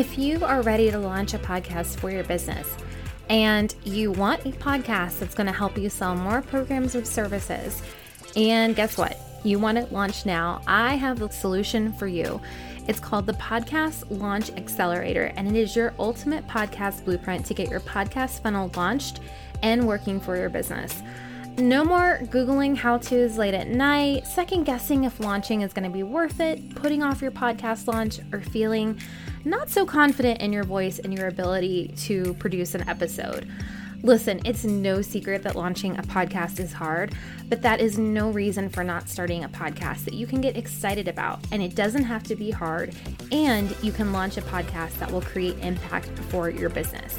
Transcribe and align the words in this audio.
If 0.00 0.16
you 0.16 0.42
are 0.46 0.62
ready 0.62 0.90
to 0.90 0.98
launch 0.98 1.34
a 1.34 1.38
podcast 1.38 1.98
for 1.98 2.10
your 2.10 2.24
business 2.24 2.66
and 3.28 3.74
you 3.84 4.12
want 4.12 4.46
a 4.46 4.52
podcast 4.52 5.18
that's 5.18 5.34
going 5.34 5.46
to 5.46 5.52
help 5.52 5.76
you 5.76 5.90
sell 5.90 6.16
more 6.16 6.40
programs 6.40 6.96
or 6.96 7.04
services, 7.04 7.82
and 8.34 8.74
guess 8.74 8.96
what? 8.96 9.18
You 9.44 9.58
want 9.58 9.76
it 9.76 9.92
launched 9.92 10.24
now, 10.24 10.62
I 10.66 10.94
have 10.94 11.18
the 11.18 11.28
solution 11.28 11.92
for 11.92 12.06
you. 12.06 12.40
It's 12.88 12.98
called 12.98 13.26
the 13.26 13.34
Podcast 13.34 14.04
Launch 14.08 14.48
Accelerator, 14.52 15.34
and 15.36 15.46
it 15.46 15.54
is 15.54 15.76
your 15.76 15.92
ultimate 15.98 16.48
podcast 16.48 17.04
blueprint 17.04 17.44
to 17.44 17.52
get 17.52 17.68
your 17.68 17.80
podcast 17.80 18.42
funnel 18.42 18.72
launched 18.74 19.20
and 19.62 19.86
working 19.86 20.18
for 20.18 20.34
your 20.34 20.48
business. 20.48 21.02
No 21.58 21.84
more 21.84 22.20
Googling 22.22 22.74
how 22.74 22.96
to's 22.96 23.36
late 23.36 23.52
at 23.52 23.68
night, 23.68 24.26
second 24.26 24.64
guessing 24.64 25.04
if 25.04 25.20
launching 25.20 25.60
is 25.60 25.74
going 25.74 25.84
to 25.84 25.90
be 25.90 26.04
worth 26.04 26.40
it, 26.40 26.74
putting 26.74 27.02
off 27.02 27.20
your 27.20 27.32
podcast 27.32 27.86
launch, 27.86 28.18
or 28.32 28.40
feeling 28.40 28.98
not 29.44 29.70
so 29.70 29.86
confident 29.86 30.40
in 30.40 30.52
your 30.52 30.64
voice 30.64 30.98
and 30.98 31.16
your 31.16 31.28
ability 31.28 31.94
to 31.96 32.34
produce 32.34 32.74
an 32.74 32.88
episode. 32.88 33.48
Listen, 34.02 34.40
it's 34.46 34.64
no 34.64 35.02
secret 35.02 35.42
that 35.42 35.56
launching 35.56 35.98
a 35.98 36.02
podcast 36.02 36.58
is 36.58 36.72
hard, 36.72 37.14
but 37.48 37.60
that 37.62 37.80
is 37.80 37.98
no 37.98 38.30
reason 38.30 38.70
for 38.70 38.82
not 38.82 39.08
starting 39.08 39.44
a 39.44 39.48
podcast 39.48 40.04
that 40.04 40.14
you 40.14 40.26
can 40.26 40.40
get 40.40 40.56
excited 40.56 41.06
about. 41.06 41.38
And 41.52 41.62
it 41.62 41.74
doesn't 41.74 42.04
have 42.04 42.22
to 42.24 42.36
be 42.36 42.50
hard, 42.50 42.94
and 43.30 43.74
you 43.82 43.92
can 43.92 44.12
launch 44.12 44.38
a 44.38 44.42
podcast 44.42 44.98
that 45.00 45.10
will 45.10 45.20
create 45.20 45.58
impact 45.58 46.08
for 46.30 46.48
your 46.48 46.70
business. 46.70 47.18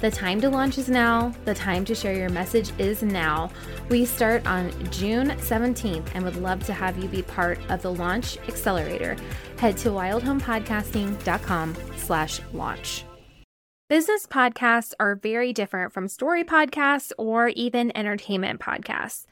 The 0.00 0.10
time 0.10 0.40
to 0.40 0.48
launch 0.48 0.78
is 0.78 0.88
now. 0.88 1.30
The 1.44 1.52
time 1.52 1.84
to 1.84 1.94
share 1.94 2.14
your 2.14 2.30
message 2.30 2.72
is 2.78 3.02
now. 3.02 3.50
We 3.90 4.06
start 4.06 4.46
on 4.46 4.70
June 4.90 5.28
17th 5.28 6.08
and 6.14 6.24
would 6.24 6.36
love 6.36 6.64
to 6.64 6.72
have 6.72 6.96
you 6.96 7.06
be 7.06 7.20
part 7.20 7.58
of 7.68 7.82
the 7.82 7.92
Launch 7.92 8.38
Accelerator. 8.48 9.14
Head 9.58 9.76
to 9.78 9.90
wildhomepodcasting.com 9.90 11.76
slash 11.98 12.40
launch. 12.54 13.04
Business 13.90 14.26
podcasts 14.26 14.94
are 14.98 15.16
very 15.16 15.52
different 15.52 15.92
from 15.92 16.08
story 16.08 16.44
podcasts 16.44 17.12
or 17.18 17.48
even 17.48 17.94
entertainment 17.94 18.58
podcasts. 18.58 19.26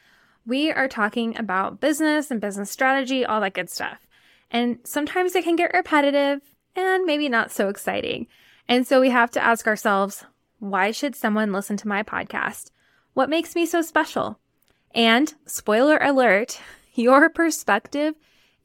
We 0.44 0.70
are 0.70 0.88
talking 0.88 1.34
about 1.38 1.80
business 1.80 2.30
and 2.30 2.42
business 2.42 2.70
strategy, 2.70 3.24
all 3.24 3.40
that 3.40 3.54
good 3.54 3.70
stuff. 3.70 4.06
And 4.50 4.80
sometimes 4.84 5.34
it 5.34 5.44
can 5.44 5.56
get 5.56 5.72
repetitive 5.72 6.42
and 6.76 7.06
maybe 7.06 7.30
not 7.30 7.50
so 7.50 7.70
exciting. 7.70 8.26
And 8.68 8.86
so 8.86 9.00
we 9.00 9.08
have 9.08 9.30
to 9.30 9.42
ask 9.42 9.66
ourselves, 9.66 10.26
why 10.58 10.90
should 10.90 11.14
someone 11.14 11.52
listen 11.52 11.76
to 11.78 11.88
my 11.88 12.02
podcast? 12.02 12.70
What 13.14 13.30
makes 13.30 13.54
me 13.54 13.64
so 13.66 13.82
special? 13.82 14.38
And 14.94 15.32
spoiler 15.46 15.98
alert, 15.98 16.60
your 16.94 17.30
perspective 17.30 18.14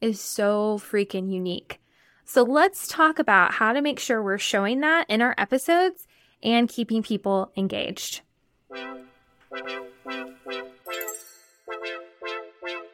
is 0.00 0.20
so 0.20 0.78
freaking 0.78 1.32
unique. 1.32 1.80
So 2.24 2.42
let's 2.42 2.88
talk 2.88 3.18
about 3.18 3.52
how 3.52 3.72
to 3.72 3.82
make 3.82 4.00
sure 4.00 4.22
we're 4.22 4.38
showing 4.38 4.80
that 4.80 5.06
in 5.08 5.22
our 5.22 5.34
episodes 5.38 6.06
and 6.42 6.68
keeping 6.68 7.02
people 7.02 7.52
engaged. 7.56 8.22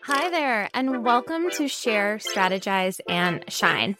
Hi 0.02 0.28
there, 0.30 0.68
and 0.74 1.04
welcome 1.04 1.50
to 1.52 1.68
Share, 1.68 2.18
Strategize, 2.18 3.00
and 3.08 3.44
Shine. 3.48 3.96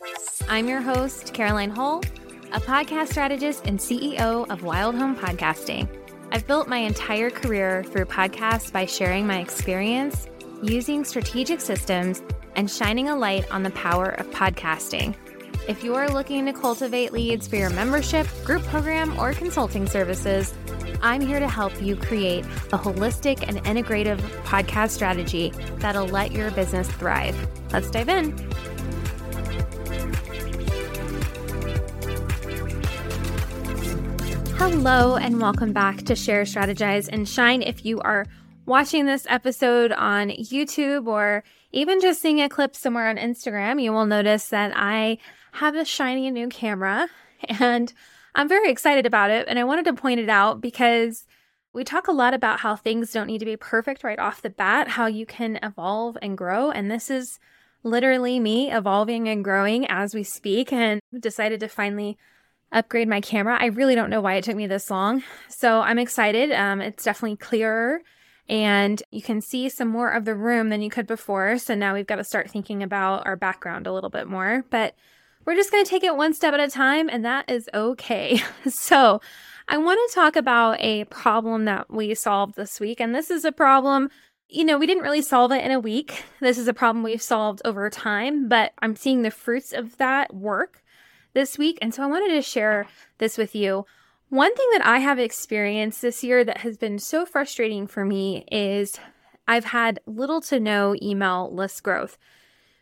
I'm 0.48 0.68
your 0.68 0.80
host, 0.80 1.32
Caroline 1.32 1.70
Hull 1.70 2.02
a 2.52 2.60
podcast 2.60 3.10
strategist 3.10 3.64
and 3.66 3.78
CEO 3.78 4.48
of 4.50 4.64
Wild 4.64 4.96
Home 4.96 5.14
Podcasting. 5.14 5.88
I've 6.32 6.48
built 6.48 6.66
my 6.66 6.78
entire 6.78 7.30
career 7.30 7.84
through 7.84 8.06
podcasts 8.06 8.72
by 8.72 8.86
sharing 8.86 9.24
my 9.24 9.38
experience, 9.38 10.26
using 10.60 11.04
strategic 11.04 11.60
systems, 11.60 12.22
and 12.56 12.68
shining 12.68 13.08
a 13.08 13.14
light 13.14 13.48
on 13.52 13.62
the 13.62 13.70
power 13.70 14.08
of 14.08 14.28
podcasting. 14.30 15.14
If 15.68 15.84
you 15.84 15.94
are 15.94 16.08
looking 16.08 16.44
to 16.46 16.52
cultivate 16.52 17.12
leads 17.12 17.46
for 17.46 17.54
your 17.54 17.70
membership, 17.70 18.26
group 18.44 18.62
program, 18.64 19.16
or 19.20 19.32
consulting 19.32 19.86
services, 19.86 20.52
I'm 21.02 21.20
here 21.20 21.38
to 21.38 21.48
help 21.48 21.80
you 21.80 21.94
create 21.94 22.44
a 22.72 22.78
holistic 22.78 23.46
and 23.46 23.58
integrative 23.64 24.18
podcast 24.42 24.91
strategy 24.91 25.52
that'll 25.76 26.08
let 26.08 26.32
your 26.32 26.50
business 26.50 26.88
thrive. 26.88 27.36
Let's 27.72 27.91
dive 27.92 28.08
in. 28.08 28.36
Hello, 34.60 35.16
and 35.16 35.41
welcome 35.41 35.72
back 35.72 36.03
to 36.03 36.15
Share, 36.15 36.43
Strategize, 36.43 37.09
and 37.09 37.26
Shine. 37.26 37.62
If 37.62 37.87
you 37.87 37.98
are 38.00 38.26
watching 38.66 39.06
this 39.06 39.25
episode 39.26 39.91
on 39.91 40.28
YouTube 40.28 41.06
or 41.06 41.43
even 41.72 41.98
just 41.98 42.21
seeing 42.21 42.43
a 42.43 42.48
clip 42.50 42.76
somewhere 42.76 43.09
on 43.09 43.16
Instagram, 43.16 43.82
you 43.82 43.91
will 43.91 44.04
notice 44.04 44.49
that 44.49 44.72
I 44.76 45.16
have 45.53 45.76
a 45.76 45.87
shiny 45.87 46.31
new 46.31 46.49
camera 46.49 47.09
and 47.59 47.94
I'm 48.34 48.50
very 48.50 48.70
excited 48.70 49.06
about 49.06 49.31
it. 49.31 49.49
And 49.49 49.59
I 49.59 49.65
wanted 49.65 49.87
to 49.87 49.94
point 49.94 50.20
it 50.20 50.28
out 50.28 50.60
because 50.60 51.25
we 51.72 51.82
talk 51.82 52.06
a 52.06 52.12
lot 52.12 52.34
about 52.34 52.60
how 52.60 52.76
things 52.76 53.12
don't 53.12 53.28
need 53.28 53.38
to 53.38 53.47
be 53.47 53.56
perfect 53.56 54.04
right 54.04 54.19
off 54.19 54.43
the 54.43 54.50
bat, 54.50 54.88
how 54.88 55.06
you 55.06 55.25
can 55.25 55.59
evolve 55.62 56.19
and 56.20 56.37
grow. 56.37 56.70
And 56.70 56.91
this 56.91 57.09
is 57.09 57.38
literally 57.82 58.38
me 58.38 58.70
evolving 58.70 59.26
and 59.26 59.43
growing 59.43 59.87
as 59.87 60.15
we 60.15 60.22
speak 60.22 60.70
and 60.70 61.00
decided 61.19 61.60
to 61.60 61.69
finally 61.69 62.19
upgrade 62.72 63.08
my 63.08 63.20
camera. 63.20 63.56
I 63.60 63.66
really 63.66 63.94
don't 63.94 64.10
know 64.10 64.20
why 64.20 64.34
it 64.34 64.44
took 64.44 64.56
me 64.56 64.66
this 64.66 64.91
long. 64.91 65.22
So 65.48 65.81
I'm 65.81 65.98
excited. 65.98 66.53
Um, 66.53 66.81
it's 66.81 67.04
definitely 67.04 67.36
clearer 67.36 68.00
and 68.50 69.00
you 69.12 69.22
can 69.22 69.41
see 69.41 69.69
some 69.69 69.86
more 69.86 70.10
of 70.10 70.25
the 70.25 70.34
room 70.34 70.70
than 70.70 70.82
you 70.82 70.91
could 70.91 71.06
before. 71.06 71.56
So 71.56 71.76
now 71.76 71.94
we've 71.94 72.06
got 72.06 72.16
to 72.16 72.25
start 72.25 72.50
thinking 72.50 72.82
about 72.82 73.25
our 73.25 73.36
background 73.36 73.86
a 73.86 73.92
little 73.92 74.10
bit 74.10 74.26
more. 74.26 74.64
But 74.70 74.97
we're 75.44 75.54
just 75.54 75.70
going 75.70 75.84
to 75.84 75.88
take 75.88 76.03
it 76.03 76.16
one 76.16 76.34
step 76.34 76.53
at 76.53 76.60
a 76.60 76.69
time, 76.69 77.08
and 77.08 77.25
that 77.25 77.48
is 77.48 77.70
okay. 77.72 78.42
so 78.69 79.20
I 79.69 79.78
want 79.78 80.00
to 80.10 80.14
talk 80.14 80.34
about 80.34 80.81
a 80.81 81.04
problem 81.04 81.64
that 81.66 81.92
we 81.92 82.12
solved 82.16 82.56
this 82.56 82.81
week. 82.81 83.00
And 83.00 83.14
this 83.14 83.31
is 83.31 83.44
a 83.44 83.52
problem, 83.52 84.10
you 84.48 84.64
know, 84.64 84.78
we 84.78 84.87
didn't 84.87 85.04
really 85.04 85.22
solve 85.22 85.52
it 85.52 85.64
in 85.64 85.70
a 85.70 85.78
week. 85.78 86.25
This 86.41 86.58
is 86.58 86.66
a 86.66 86.75
problem 86.75 87.04
we've 87.04 87.22
solved 87.22 87.62
over 87.64 87.88
time, 87.88 88.48
but 88.48 88.72
I'm 88.81 88.97
seeing 88.97 89.22
the 89.22 89.31
fruits 89.31 89.72
of 89.72 89.97
that 89.98 90.34
work 90.34 90.82
this 91.32 91.58
week. 91.58 91.78
And 91.80 91.94
so 91.94 92.02
I 92.02 92.06
wanted 92.06 92.34
to 92.34 92.42
share 92.42 92.86
this 93.18 93.38
with 93.38 93.54
you. 93.54 93.86
One 94.28 94.54
thing 94.54 94.68
that 94.72 94.86
I 94.86 94.98
have 94.98 95.18
experienced 95.18 96.02
this 96.02 96.22
year 96.22 96.44
that 96.44 96.58
has 96.58 96.76
been 96.76 96.98
so 96.98 97.26
frustrating 97.26 97.86
for 97.86 98.04
me 98.04 98.44
is 98.50 98.98
I've 99.48 99.64
had 99.64 99.98
little 100.06 100.40
to 100.42 100.60
no 100.60 100.94
email 101.02 101.52
list 101.52 101.82
growth. 101.82 102.16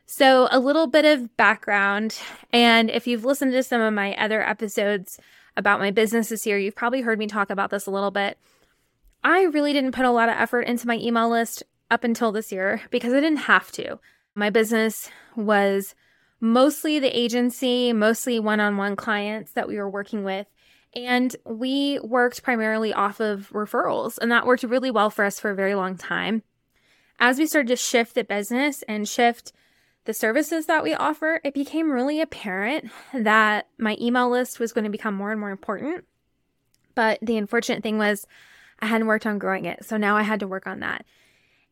So, 0.04 0.48
a 0.50 0.58
little 0.58 0.86
bit 0.86 1.04
of 1.04 1.36
background. 1.36 2.18
And 2.50 2.90
if 2.90 3.06
you've 3.06 3.26
listened 3.26 3.52
to 3.52 3.62
some 3.62 3.80
of 3.80 3.92
my 3.92 4.14
other 4.16 4.42
episodes 4.42 5.18
about 5.56 5.80
my 5.80 5.90
business 5.90 6.30
this 6.30 6.46
year, 6.46 6.58
you've 6.58 6.76
probably 6.76 7.02
heard 7.02 7.18
me 7.18 7.26
talk 7.26 7.50
about 7.50 7.70
this 7.70 7.86
a 7.86 7.90
little 7.90 8.10
bit. 8.10 8.38
I 9.22 9.42
really 9.42 9.72
didn't 9.72 9.92
put 9.92 10.04
a 10.04 10.10
lot 10.10 10.28
of 10.28 10.36
effort 10.36 10.62
into 10.62 10.86
my 10.86 10.96
email 10.96 11.28
list 11.28 11.62
up 11.90 12.04
until 12.04 12.32
this 12.32 12.52
year 12.52 12.82
because 12.90 13.12
I 13.12 13.20
didn't 13.20 13.40
have 13.40 13.72
to. 13.72 13.98
My 14.34 14.50
business 14.50 15.10
was 15.36 15.94
mostly 16.40 16.98
the 16.98 17.16
agency, 17.18 17.92
mostly 17.92 18.38
one 18.38 18.60
on 18.60 18.76
one 18.76 18.96
clients 18.96 19.52
that 19.52 19.68
we 19.68 19.76
were 19.76 19.90
working 19.90 20.24
with. 20.24 20.46
And 20.94 21.34
we 21.44 21.98
worked 22.02 22.42
primarily 22.42 22.92
off 22.92 23.20
of 23.20 23.50
referrals, 23.50 24.18
and 24.18 24.32
that 24.32 24.46
worked 24.46 24.62
really 24.62 24.90
well 24.90 25.10
for 25.10 25.24
us 25.24 25.38
for 25.38 25.50
a 25.50 25.54
very 25.54 25.74
long 25.74 25.96
time. 25.96 26.42
As 27.20 27.38
we 27.38 27.46
started 27.46 27.68
to 27.68 27.76
shift 27.76 28.14
the 28.14 28.24
business 28.24 28.82
and 28.88 29.08
shift 29.08 29.52
the 30.04 30.14
services 30.14 30.66
that 30.66 30.82
we 30.82 30.94
offer, 30.94 31.40
it 31.44 31.52
became 31.52 31.90
really 31.90 32.20
apparent 32.20 32.90
that 33.12 33.68
my 33.76 33.96
email 34.00 34.30
list 34.30 34.58
was 34.58 34.72
going 34.72 34.84
to 34.84 34.90
become 34.90 35.14
more 35.14 35.30
and 35.30 35.40
more 35.40 35.50
important. 35.50 36.04
But 36.94 37.18
the 37.20 37.36
unfortunate 37.36 37.82
thing 37.82 37.98
was, 37.98 38.26
I 38.80 38.86
hadn't 38.86 39.08
worked 39.08 39.26
on 39.26 39.38
growing 39.38 39.66
it. 39.66 39.84
So 39.84 39.98
now 39.98 40.16
I 40.16 40.22
had 40.22 40.40
to 40.40 40.48
work 40.48 40.66
on 40.66 40.80
that. 40.80 41.04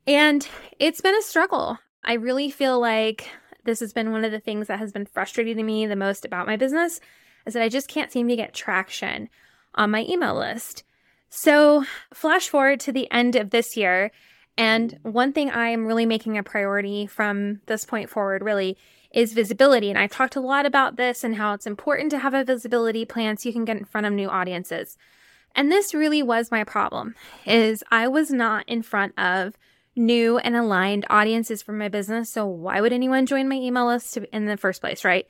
And 0.06 0.46
it's 0.78 1.00
been 1.00 1.16
a 1.16 1.22
struggle. 1.22 1.78
I 2.04 2.14
really 2.14 2.50
feel 2.50 2.78
like 2.78 3.28
this 3.66 3.80
has 3.80 3.92
been 3.92 4.12
one 4.12 4.24
of 4.24 4.32
the 4.32 4.40
things 4.40 4.68
that 4.68 4.78
has 4.78 4.92
been 4.92 5.06
frustrating 5.06 5.56
to 5.56 5.62
me 5.62 5.86
the 5.86 5.96
most 5.96 6.24
about 6.24 6.46
my 6.46 6.56
business 6.56 7.00
is 7.46 7.54
that 7.54 7.62
I 7.62 7.68
just 7.68 7.88
can't 7.88 8.10
seem 8.10 8.28
to 8.28 8.36
get 8.36 8.54
traction 8.54 9.28
on 9.74 9.90
my 9.90 10.04
email 10.08 10.34
list. 10.34 10.82
So, 11.28 11.84
flash 12.14 12.48
forward 12.48 12.80
to 12.80 12.92
the 12.92 13.10
end 13.10 13.36
of 13.36 13.50
this 13.50 13.76
year, 13.76 14.10
and 14.56 14.98
one 15.02 15.32
thing 15.32 15.50
I 15.50 15.68
am 15.68 15.86
really 15.86 16.06
making 16.06 16.38
a 16.38 16.42
priority 16.42 17.06
from 17.06 17.60
this 17.66 17.84
point 17.84 18.08
forward 18.08 18.42
really 18.42 18.78
is 19.12 19.32
visibility. 19.32 19.90
And 19.90 19.98
I've 19.98 20.12
talked 20.12 20.36
a 20.36 20.40
lot 20.40 20.66
about 20.66 20.96
this 20.96 21.24
and 21.24 21.36
how 21.36 21.52
it's 21.52 21.66
important 21.66 22.10
to 22.10 22.18
have 22.18 22.34
a 22.34 22.44
visibility 22.44 23.04
plan 23.04 23.36
so 23.36 23.48
you 23.48 23.52
can 23.52 23.64
get 23.64 23.76
in 23.76 23.84
front 23.84 24.06
of 24.06 24.12
new 24.12 24.28
audiences. 24.28 24.96
And 25.54 25.70
this 25.70 25.94
really 25.94 26.22
was 26.22 26.50
my 26.50 26.64
problem 26.64 27.14
is 27.46 27.82
I 27.90 28.08
was 28.08 28.30
not 28.30 28.68
in 28.68 28.82
front 28.82 29.18
of 29.18 29.56
new 29.96 30.38
and 30.38 30.54
aligned 30.54 31.06
audiences 31.08 31.62
for 31.62 31.72
my 31.72 31.88
business. 31.88 32.30
So 32.30 32.46
why 32.46 32.80
would 32.80 32.92
anyone 32.92 33.26
join 33.26 33.48
my 33.48 33.56
email 33.56 33.86
list 33.86 34.16
in 34.16 34.44
the 34.44 34.56
first 34.56 34.80
place, 34.80 35.04
right? 35.04 35.26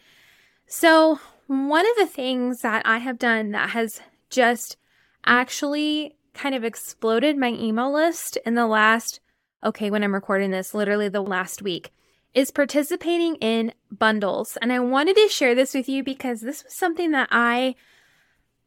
So 0.66 1.20
one 1.46 1.86
of 1.86 1.96
the 1.96 2.06
things 2.06 2.62
that 2.62 2.82
I 2.84 2.98
have 2.98 3.18
done 3.18 3.52
that 3.52 3.70
has 3.70 4.00
just 4.28 4.76
actually 5.24 6.16
kind 6.34 6.54
of 6.54 6.64
exploded 6.64 7.36
my 7.36 7.48
email 7.48 7.92
list 7.92 8.36
in 8.44 8.54
the 8.54 8.66
last, 8.66 9.20
okay, 9.64 9.90
when 9.90 10.02
I'm 10.02 10.14
recording 10.14 10.50
this, 10.50 10.74
literally 10.74 11.08
the 11.08 11.22
last 11.22 11.62
week, 11.62 11.92
is 12.34 12.50
participating 12.50 13.36
in 13.36 13.72
bundles. 13.90 14.58
And 14.60 14.72
I 14.72 14.80
wanted 14.80 15.16
to 15.16 15.28
share 15.28 15.54
this 15.54 15.72
with 15.72 15.88
you 15.88 16.02
because 16.02 16.40
this 16.40 16.64
was 16.64 16.74
something 16.74 17.12
that 17.12 17.28
I 17.30 17.76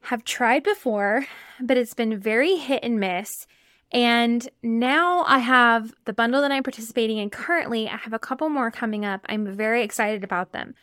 have 0.03 0.23
tried 0.23 0.63
before, 0.63 1.27
but 1.59 1.77
it's 1.77 1.93
been 1.93 2.17
very 2.17 2.55
hit 2.55 2.83
and 2.83 2.99
miss. 2.99 3.45
And 3.91 4.47
now 4.61 5.23
I 5.25 5.39
have 5.39 5.93
the 6.05 6.13
bundle 6.13 6.41
that 6.41 6.51
I'm 6.51 6.63
participating 6.63 7.17
in 7.17 7.29
currently. 7.29 7.87
I 7.87 7.97
have 7.97 8.13
a 8.13 8.19
couple 8.19 8.49
more 8.49 8.69
coming 8.69 9.03
up. 9.03 9.25
I'm 9.27 9.55
very 9.55 9.81
excited 9.81 10.23
about 10.23 10.51
them. 10.51 10.75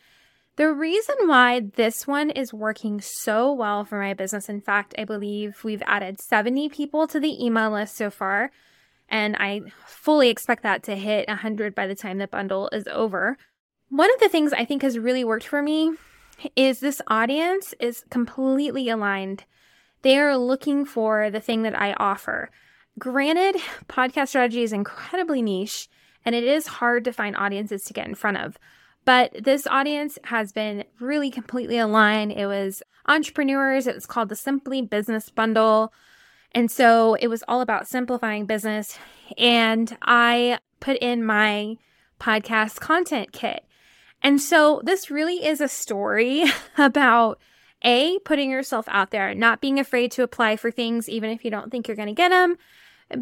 The 0.57 0.73
reason 0.73 1.17
why 1.27 1.61
this 1.61 2.07
one 2.07 2.31
is 2.31 2.53
working 2.53 3.03
so 3.03 3.53
well 3.53 3.85
for 3.85 4.01
my 4.01 4.15
business, 4.15 4.49
in 4.49 4.63
fact, 4.63 4.95
I 4.97 5.05
believe 5.05 5.63
we've 5.63 5.83
added 5.87 6.19
70 6.19 6.71
people 6.71 7.07
to 7.09 7.21
the 7.21 7.45
email 7.45 7.71
list 7.71 7.95
so 7.95 8.11
far, 8.11 8.51
and 9.07 9.37
I 9.37 9.61
fully 9.87 10.31
expect 10.31 10.63
that 10.63 10.83
to 10.85 10.97
hit 10.97 11.29
100 11.29 11.75
by 11.75 11.87
the 11.87 11.95
time 11.95 12.17
the 12.17 12.27
bundle 12.27 12.71
is 12.73 12.89
over. 12.91 13.37
One 13.91 14.13
of 14.15 14.19
the 14.19 14.31
things 14.31 14.55
I 14.55 14.65
think 14.65 14.81
has 14.81 14.99
really 14.99 15.25
worked 15.25 15.47
for 15.47 15.61
me 15.61 15.93
is 16.57 16.81
this 16.81 17.03
audience 17.07 17.75
is 17.79 18.05
completely 18.09 18.89
aligned. 18.89 19.45
They 20.01 20.19
are 20.19 20.39
looking 20.39 20.87
for 20.87 21.31
the 21.31 21.41
thing 21.41 21.63
that 21.63 21.79
I 21.79 21.93
offer. 21.95 22.51
Granted, 22.99 23.61
podcast 23.89 24.29
strategy 24.29 24.63
is 24.63 24.73
incredibly 24.73 25.43
niche 25.43 25.89
and 26.25 26.35
it 26.35 26.45
is 26.45 26.67
hard 26.67 27.05
to 27.05 27.13
find 27.13 27.37
audiences 27.37 27.85
to 27.85 27.93
get 27.93 28.09
in 28.09 28.15
front 28.15 28.39
of. 28.39 28.59
But 29.05 29.45
this 29.45 29.67
audience 29.67 30.19
has 30.25 30.51
been 30.51 30.85
really 30.99 31.31
completely 31.31 31.77
aligned. 31.77 32.33
It 32.33 32.47
was 32.47 32.83
entrepreneurs, 33.07 33.87
it 33.87 33.95
was 33.95 34.07
called 34.07 34.31
the 34.31 34.37
Simply 34.37 34.81
Business 34.81 35.29
Bundle. 35.29 35.93
And 36.53 36.71
so 36.71 37.15
it 37.15 37.29
was 37.29 37.45
all 37.47 37.61
about 37.61 37.87
simplifying 37.87 38.47
business. 38.47 38.99
And 39.37 39.97
I 40.01 40.59
put 40.81 40.97
in 40.97 41.23
my 41.23 41.77
podcast 42.19 42.81
content 42.81 43.31
kit. 43.33 43.65
And 44.23 44.41
so 44.41 44.81
this 44.85 45.11
really 45.11 45.45
is 45.45 45.61
a 45.61 45.69
story 45.69 46.45
about 46.79 47.39
A, 47.85 48.19
putting 48.21 48.51
yourself 48.51 48.87
out 48.89 49.11
there, 49.11 49.35
not 49.35 49.61
being 49.61 49.79
afraid 49.79 50.11
to 50.13 50.23
apply 50.23 50.57
for 50.57 50.71
things, 50.71 51.11
even 51.11 51.29
if 51.29 51.45
you 51.45 51.51
don't 51.51 51.71
think 51.71 51.87
you're 51.87 51.97
going 51.97 52.09
to 52.09 52.15
get 52.15 52.31
them. 52.31 52.57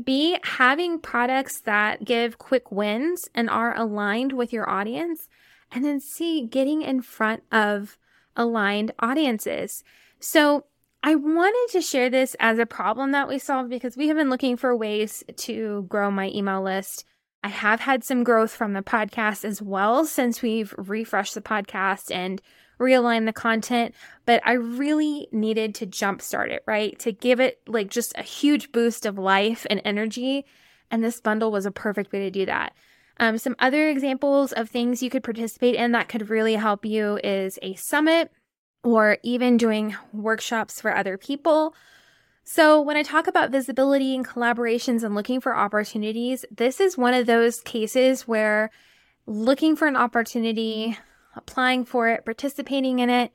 B, 0.04 0.38
having 0.42 0.98
products 0.98 1.60
that 1.60 2.04
give 2.04 2.38
quick 2.38 2.72
wins 2.72 3.28
and 3.34 3.50
are 3.50 3.76
aligned 3.76 4.32
with 4.32 4.52
your 4.52 4.68
audience. 4.68 5.28
And 5.70 5.84
then 5.84 6.00
C, 6.00 6.46
getting 6.46 6.82
in 6.82 7.02
front 7.02 7.42
of 7.52 7.98
aligned 8.36 8.92
audiences. 8.98 9.84
So 10.20 10.64
I 11.02 11.14
wanted 11.16 11.72
to 11.72 11.82
share 11.82 12.08
this 12.08 12.34
as 12.40 12.58
a 12.58 12.66
problem 12.66 13.12
that 13.12 13.28
we 13.28 13.38
solved 13.38 13.68
because 13.68 13.96
we 13.96 14.08
have 14.08 14.16
been 14.16 14.30
looking 14.30 14.56
for 14.56 14.74
ways 14.74 15.22
to 15.36 15.84
grow 15.88 16.10
my 16.10 16.30
email 16.30 16.62
list. 16.62 17.04
I 17.42 17.48
have 17.48 17.80
had 17.80 18.02
some 18.02 18.24
growth 18.24 18.52
from 18.52 18.72
the 18.72 18.82
podcast 18.82 19.44
as 19.44 19.60
well 19.60 20.06
since 20.06 20.40
we've 20.40 20.74
refreshed 20.78 21.34
the 21.34 21.42
podcast 21.42 22.10
and 22.10 22.40
realign 22.84 23.26
the 23.26 23.32
content, 23.32 23.94
but 24.26 24.40
I 24.44 24.52
really 24.52 25.28
needed 25.32 25.74
to 25.76 25.86
jumpstart 25.86 26.50
it, 26.50 26.62
right? 26.66 26.98
To 27.00 27.12
give 27.12 27.40
it 27.40 27.60
like 27.66 27.90
just 27.90 28.12
a 28.16 28.22
huge 28.22 28.72
boost 28.72 29.06
of 29.06 29.18
life 29.18 29.66
and 29.70 29.80
energy. 29.84 30.44
And 30.90 31.02
this 31.02 31.20
bundle 31.20 31.50
was 31.50 31.66
a 31.66 31.70
perfect 31.70 32.12
way 32.12 32.20
to 32.20 32.30
do 32.30 32.46
that. 32.46 32.74
Um, 33.18 33.38
some 33.38 33.56
other 33.58 33.88
examples 33.88 34.52
of 34.52 34.68
things 34.68 35.02
you 35.02 35.10
could 35.10 35.22
participate 35.22 35.74
in 35.74 35.92
that 35.92 36.08
could 36.08 36.30
really 36.30 36.54
help 36.54 36.84
you 36.84 37.18
is 37.22 37.58
a 37.62 37.74
summit 37.74 38.30
or 38.82 39.18
even 39.22 39.56
doing 39.56 39.96
workshops 40.12 40.80
for 40.80 40.94
other 40.94 41.16
people. 41.16 41.74
So, 42.46 42.80
when 42.80 42.98
I 42.98 43.02
talk 43.02 43.26
about 43.26 43.50
visibility 43.50 44.14
and 44.14 44.26
collaborations 44.26 45.02
and 45.02 45.14
looking 45.14 45.40
for 45.40 45.56
opportunities, 45.56 46.44
this 46.54 46.78
is 46.78 46.98
one 46.98 47.14
of 47.14 47.26
those 47.26 47.60
cases 47.62 48.28
where 48.28 48.70
looking 49.26 49.76
for 49.76 49.88
an 49.88 49.96
opportunity 49.96 50.98
applying 51.36 51.84
for 51.84 52.08
it, 52.08 52.24
participating 52.24 52.98
in 52.98 53.10
it, 53.10 53.32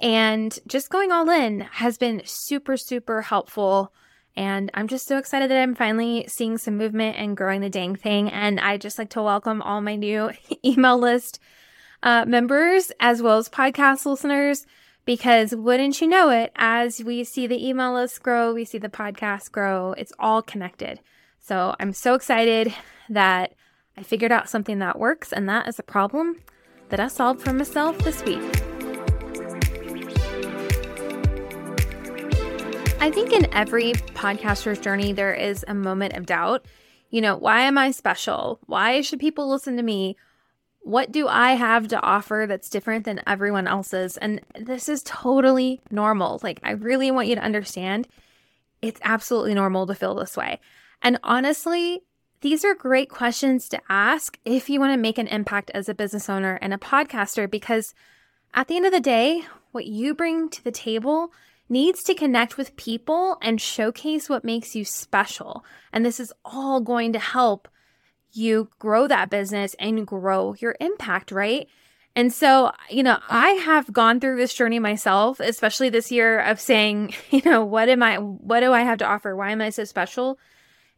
and 0.00 0.58
just 0.66 0.90
going 0.90 1.10
all 1.10 1.28
in 1.28 1.60
has 1.60 1.98
been 1.98 2.22
super, 2.24 2.76
super 2.76 3.22
helpful. 3.22 3.92
And 4.36 4.70
I'm 4.74 4.86
just 4.86 5.08
so 5.08 5.18
excited 5.18 5.50
that 5.50 5.60
I'm 5.60 5.74
finally 5.74 6.24
seeing 6.28 6.58
some 6.58 6.76
movement 6.76 7.16
and 7.16 7.36
growing 7.36 7.60
the 7.60 7.70
dang 7.70 7.96
thing. 7.96 8.30
And 8.30 8.60
I 8.60 8.76
just 8.76 8.98
like 8.98 9.10
to 9.10 9.22
welcome 9.22 9.60
all 9.62 9.80
my 9.80 9.96
new 9.96 10.30
email 10.64 10.98
list 10.98 11.40
uh, 12.02 12.24
members 12.26 12.92
as 13.00 13.20
well 13.20 13.38
as 13.38 13.48
podcast 13.48 14.06
listeners 14.06 14.66
because 15.04 15.54
wouldn't 15.54 16.00
you 16.00 16.06
know 16.06 16.28
it, 16.28 16.52
as 16.54 17.02
we 17.02 17.24
see 17.24 17.46
the 17.46 17.66
email 17.66 17.94
list 17.94 18.22
grow, 18.22 18.52
we 18.52 18.66
see 18.66 18.76
the 18.76 18.90
podcast 18.90 19.50
grow, 19.50 19.92
it's 19.92 20.12
all 20.18 20.42
connected. 20.42 21.00
So 21.40 21.74
I'm 21.80 21.94
so 21.94 22.12
excited 22.12 22.74
that 23.08 23.54
I 23.96 24.02
figured 24.02 24.32
out 24.32 24.50
something 24.50 24.80
that 24.80 24.98
works, 24.98 25.32
and 25.32 25.48
that 25.48 25.66
is 25.66 25.78
a 25.78 25.82
problem 25.82 26.42
that 26.88 27.00
I 27.00 27.08
solved 27.08 27.40
for 27.40 27.52
myself 27.52 27.98
this 27.98 28.24
week. 28.24 28.42
I 33.00 33.10
think 33.10 33.32
in 33.32 33.52
every 33.54 33.92
podcaster's 33.92 34.80
journey, 34.80 35.12
there 35.12 35.32
is 35.32 35.64
a 35.68 35.74
moment 35.74 36.14
of 36.14 36.26
doubt. 36.26 36.66
You 37.10 37.20
know, 37.20 37.36
why 37.36 37.62
am 37.62 37.78
I 37.78 37.92
special? 37.92 38.58
Why 38.66 39.00
should 39.02 39.20
people 39.20 39.48
listen 39.48 39.76
to 39.76 39.82
me? 39.82 40.16
What 40.80 41.12
do 41.12 41.28
I 41.28 41.52
have 41.52 41.88
to 41.88 42.00
offer 42.00 42.46
that's 42.48 42.68
different 42.68 43.04
than 43.04 43.22
everyone 43.26 43.68
else's? 43.68 44.16
And 44.16 44.40
this 44.58 44.88
is 44.88 45.02
totally 45.04 45.80
normal. 45.90 46.40
Like, 46.42 46.60
I 46.62 46.72
really 46.72 47.10
want 47.10 47.28
you 47.28 47.36
to 47.36 47.42
understand 47.42 48.08
it's 48.82 49.00
absolutely 49.04 49.54
normal 49.54 49.86
to 49.86 49.94
feel 49.94 50.14
this 50.14 50.36
way. 50.36 50.60
And 51.02 51.18
honestly, 51.22 52.02
these 52.40 52.64
are 52.64 52.74
great 52.74 53.08
questions 53.08 53.68
to 53.70 53.80
ask 53.88 54.38
if 54.44 54.70
you 54.70 54.78
want 54.78 54.92
to 54.92 54.98
make 54.98 55.18
an 55.18 55.26
impact 55.26 55.70
as 55.74 55.88
a 55.88 55.94
business 55.94 56.28
owner 56.28 56.58
and 56.62 56.72
a 56.72 56.78
podcaster 56.78 57.50
because 57.50 57.94
at 58.54 58.68
the 58.68 58.76
end 58.76 58.86
of 58.86 58.92
the 58.92 59.00
day, 59.00 59.42
what 59.72 59.86
you 59.86 60.14
bring 60.14 60.48
to 60.50 60.62
the 60.62 60.70
table 60.70 61.32
needs 61.68 62.02
to 62.04 62.14
connect 62.14 62.56
with 62.56 62.76
people 62.76 63.36
and 63.42 63.60
showcase 63.60 64.28
what 64.28 64.44
makes 64.44 64.74
you 64.74 64.84
special. 64.84 65.64
And 65.92 66.04
this 66.04 66.18
is 66.18 66.32
all 66.44 66.80
going 66.80 67.12
to 67.12 67.18
help 67.18 67.68
you 68.32 68.70
grow 68.78 69.06
that 69.06 69.30
business 69.30 69.74
and 69.78 70.06
grow 70.06 70.54
your 70.60 70.76
impact, 70.80 71.32
right? 71.32 71.68
And 72.16 72.32
so, 72.32 72.72
you 72.90 73.02
know, 73.02 73.18
I 73.28 73.50
have 73.50 73.92
gone 73.92 74.18
through 74.18 74.36
this 74.36 74.54
journey 74.54 74.78
myself, 74.78 75.40
especially 75.40 75.88
this 75.88 76.10
year 76.10 76.40
of 76.40 76.60
saying, 76.60 77.14
you 77.30 77.42
know, 77.44 77.64
what 77.64 77.88
am 77.88 78.02
I, 78.02 78.16
what 78.16 78.60
do 78.60 78.72
I 78.72 78.82
have 78.82 78.98
to 78.98 79.06
offer? 79.06 79.36
Why 79.36 79.50
am 79.50 79.60
I 79.60 79.70
so 79.70 79.84
special? 79.84 80.38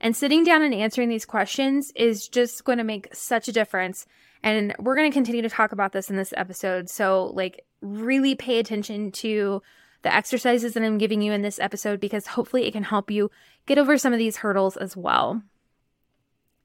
And 0.00 0.16
sitting 0.16 0.44
down 0.44 0.62
and 0.62 0.74
answering 0.74 1.08
these 1.08 1.26
questions 1.26 1.92
is 1.94 2.26
just 2.26 2.64
going 2.64 2.78
to 2.78 2.84
make 2.84 3.14
such 3.14 3.48
a 3.48 3.52
difference. 3.52 4.06
And 4.42 4.74
we're 4.78 4.96
going 4.96 5.10
to 5.10 5.14
continue 5.14 5.42
to 5.42 5.50
talk 5.50 5.72
about 5.72 5.92
this 5.92 6.08
in 6.08 6.16
this 6.16 6.32
episode. 6.36 6.88
So, 6.88 7.30
like, 7.34 7.64
really 7.82 8.34
pay 8.34 8.58
attention 8.58 9.12
to 9.12 9.62
the 10.02 10.14
exercises 10.14 10.72
that 10.72 10.82
I'm 10.82 10.96
giving 10.96 11.20
you 11.20 11.32
in 11.32 11.42
this 11.42 11.58
episode 11.58 12.00
because 12.00 12.28
hopefully 12.28 12.66
it 12.66 12.72
can 12.72 12.84
help 12.84 13.10
you 13.10 13.30
get 13.66 13.76
over 13.76 13.98
some 13.98 14.14
of 14.14 14.18
these 14.18 14.38
hurdles 14.38 14.78
as 14.78 14.96
well. 14.96 15.42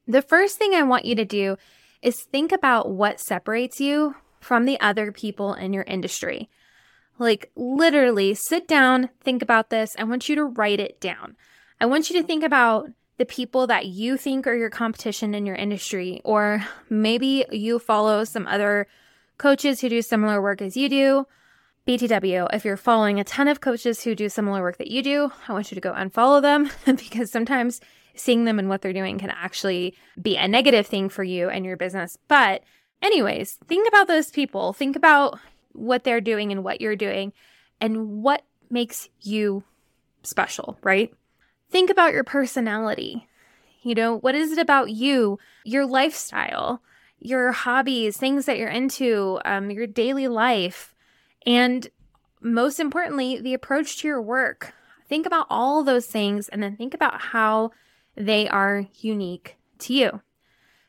The 0.08 0.22
first 0.22 0.56
thing 0.56 0.72
I 0.72 0.82
want 0.82 1.04
you 1.04 1.14
to 1.16 1.24
do 1.24 1.56
is 2.00 2.22
think 2.22 2.52
about 2.52 2.90
what 2.90 3.20
separates 3.20 3.80
you 3.80 4.14
from 4.40 4.64
the 4.64 4.80
other 4.80 5.12
people 5.12 5.52
in 5.52 5.74
your 5.74 5.82
industry. 5.84 6.48
Like, 7.18 7.50
literally, 7.56 8.34
sit 8.34 8.68
down, 8.68 9.10
think 9.20 9.42
about 9.42 9.68
this. 9.68 9.96
I 9.98 10.04
want 10.04 10.28
you 10.28 10.36
to 10.36 10.44
write 10.44 10.80
it 10.80 11.00
down. 11.00 11.36
I 11.80 11.86
want 11.86 12.08
you 12.08 12.20
to 12.20 12.26
think 12.26 12.42
about 12.42 12.90
the 13.18 13.24
people 13.24 13.66
that 13.66 13.86
you 13.86 14.16
think 14.16 14.46
are 14.46 14.54
your 14.54 14.70
competition 14.70 15.34
in 15.34 15.46
your 15.46 15.56
industry, 15.56 16.20
or 16.24 16.64
maybe 16.90 17.46
you 17.50 17.78
follow 17.78 18.24
some 18.24 18.46
other 18.46 18.86
coaches 19.38 19.80
who 19.80 19.88
do 19.88 20.02
similar 20.02 20.40
work 20.40 20.60
as 20.60 20.76
you 20.76 20.88
do. 20.88 21.26
BTW, 21.86 22.48
if 22.52 22.64
you're 22.64 22.76
following 22.76 23.20
a 23.20 23.24
ton 23.24 23.48
of 23.48 23.60
coaches 23.60 24.02
who 24.02 24.14
do 24.14 24.28
similar 24.28 24.60
work 24.60 24.76
that 24.78 24.90
you 24.90 25.02
do, 25.02 25.30
I 25.46 25.52
want 25.52 25.70
you 25.70 25.76
to 25.76 25.80
go 25.80 25.92
unfollow 25.92 26.42
them 26.42 26.70
because 26.96 27.30
sometimes 27.30 27.80
seeing 28.14 28.44
them 28.44 28.58
and 28.58 28.68
what 28.68 28.82
they're 28.82 28.92
doing 28.92 29.18
can 29.18 29.30
actually 29.30 29.94
be 30.20 30.36
a 30.36 30.48
negative 30.48 30.86
thing 30.86 31.08
for 31.08 31.22
you 31.22 31.48
and 31.48 31.64
your 31.64 31.76
business. 31.76 32.18
But, 32.28 32.64
anyways, 33.02 33.58
think 33.68 33.86
about 33.86 34.08
those 34.08 34.30
people. 34.30 34.72
Think 34.72 34.96
about 34.96 35.38
what 35.72 36.04
they're 36.04 36.20
doing 36.20 36.50
and 36.50 36.64
what 36.64 36.80
you're 36.80 36.96
doing 36.96 37.32
and 37.80 38.22
what 38.22 38.42
makes 38.70 39.08
you 39.20 39.62
special, 40.22 40.78
right? 40.82 41.12
Think 41.76 41.90
about 41.90 42.14
your 42.14 42.24
personality. 42.24 43.28
You 43.82 43.94
know, 43.94 44.16
what 44.16 44.34
is 44.34 44.50
it 44.50 44.58
about 44.58 44.92
you, 44.92 45.38
your 45.62 45.84
lifestyle, 45.84 46.80
your 47.20 47.52
hobbies, 47.52 48.16
things 48.16 48.46
that 48.46 48.56
you're 48.56 48.70
into, 48.70 49.40
um, 49.44 49.70
your 49.70 49.86
daily 49.86 50.26
life, 50.26 50.94
and 51.44 51.86
most 52.40 52.80
importantly, 52.80 53.42
the 53.42 53.52
approach 53.52 53.98
to 53.98 54.08
your 54.08 54.22
work. 54.22 54.72
Think 55.06 55.26
about 55.26 55.48
all 55.50 55.84
those 55.84 56.06
things 56.06 56.48
and 56.48 56.62
then 56.62 56.78
think 56.78 56.94
about 56.94 57.20
how 57.20 57.72
they 58.16 58.48
are 58.48 58.86
unique 59.00 59.58
to 59.80 59.92
you. 59.92 60.22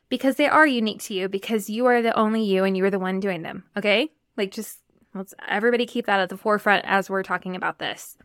Because 0.08 0.36
they 0.36 0.48
are 0.48 0.66
unique 0.66 1.02
to 1.02 1.12
you 1.12 1.28
because 1.28 1.68
you 1.68 1.84
are 1.84 2.00
the 2.00 2.16
only 2.16 2.42
you 2.42 2.64
and 2.64 2.78
you're 2.78 2.88
the 2.88 2.98
one 2.98 3.20
doing 3.20 3.42
them. 3.42 3.64
Okay? 3.76 4.10
Like 4.38 4.52
just 4.52 4.78
let's 5.14 5.34
everybody 5.46 5.84
keep 5.84 6.06
that 6.06 6.20
at 6.20 6.30
the 6.30 6.38
forefront 6.38 6.86
as 6.86 7.10
we're 7.10 7.22
talking 7.22 7.56
about 7.56 7.78
this. 7.78 8.16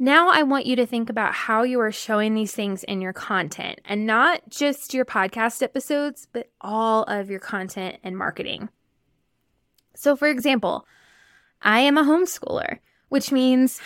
Now, 0.00 0.28
I 0.28 0.44
want 0.44 0.66
you 0.66 0.76
to 0.76 0.86
think 0.86 1.10
about 1.10 1.34
how 1.34 1.64
you 1.64 1.80
are 1.80 1.90
showing 1.90 2.34
these 2.34 2.52
things 2.52 2.84
in 2.84 3.00
your 3.00 3.12
content 3.12 3.80
and 3.84 4.06
not 4.06 4.48
just 4.48 4.94
your 4.94 5.04
podcast 5.04 5.60
episodes, 5.60 6.28
but 6.32 6.50
all 6.60 7.02
of 7.04 7.30
your 7.30 7.40
content 7.40 7.96
and 8.04 8.16
marketing. 8.16 8.68
So, 9.96 10.14
for 10.14 10.28
example, 10.28 10.86
I 11.62 11.80
am 11.80 11.98
a 11.98 12.04
homeschooler, 12.04 12.78
which 13.08 13.32
means 13.32 13.80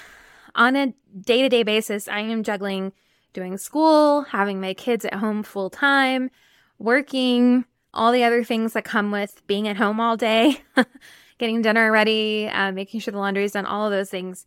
on 0.55 0.77
a 0.77 0.93
day 1.19 1.41
to 1.41 1.49
day 1.49 1.63
basis, 1.63 2.09
I 2.09 2.21
am 2.21 2.43
juggling 2.43 2.93
doing 3.33 3.57
school, 3.57 4.23
having 4.23 4.61
my 4.61 4.75
kids 4.75 5.07
at 5.07 5.15
home 5.15 5.43
full 5.43 5.71
time, 5.71 6.31
working, 6.79 7.65
all 7.95 8.13
the 8.13 8.25
other 8.25 8.45
things 8.45 8.75
that 8.75 8.85
come 8.85 9.11
with 9.11 9.41
being 9.47 9.67
at 9.67 9.79
home 9.79 9.99
all 9.99 10.19
day, 10.19 10.63
getting 11.39 11.63
dinner 11.63 11.91
ready, 11.91 12.49
uh, 12.49 12.71
making 12.73 13.01
sure 13.01 13.13
the 13.13 13.19
laundry 13.19 13.45
is 13.45 13.53
done, 13.53 13.65
all 13.65 13.87
of 13.87 13.93
those 13.93 14.11
things. 14.11 14.45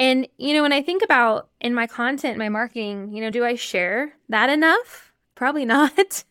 And, 0.00 0.26
you 0.38 0.54
know, 0.54 0.62
when 0.62 0.72
I 0.72 0.80
think 0.80 1.02
about 1.02 1.50
in 1.60 1.74
my 1.74 1.86
content, 1.86 2.38
my 2.38 2.48
marketing, 2.48 3.12
you 3.12 3.20
know, 3.20 3.28
do 3.28 3.44
I 3.44 3.54
share 3.54 4.14
that 4.30 4.48
enough? 4.48 5.12
Probably 5.34 5.64
not. 5.66 6.24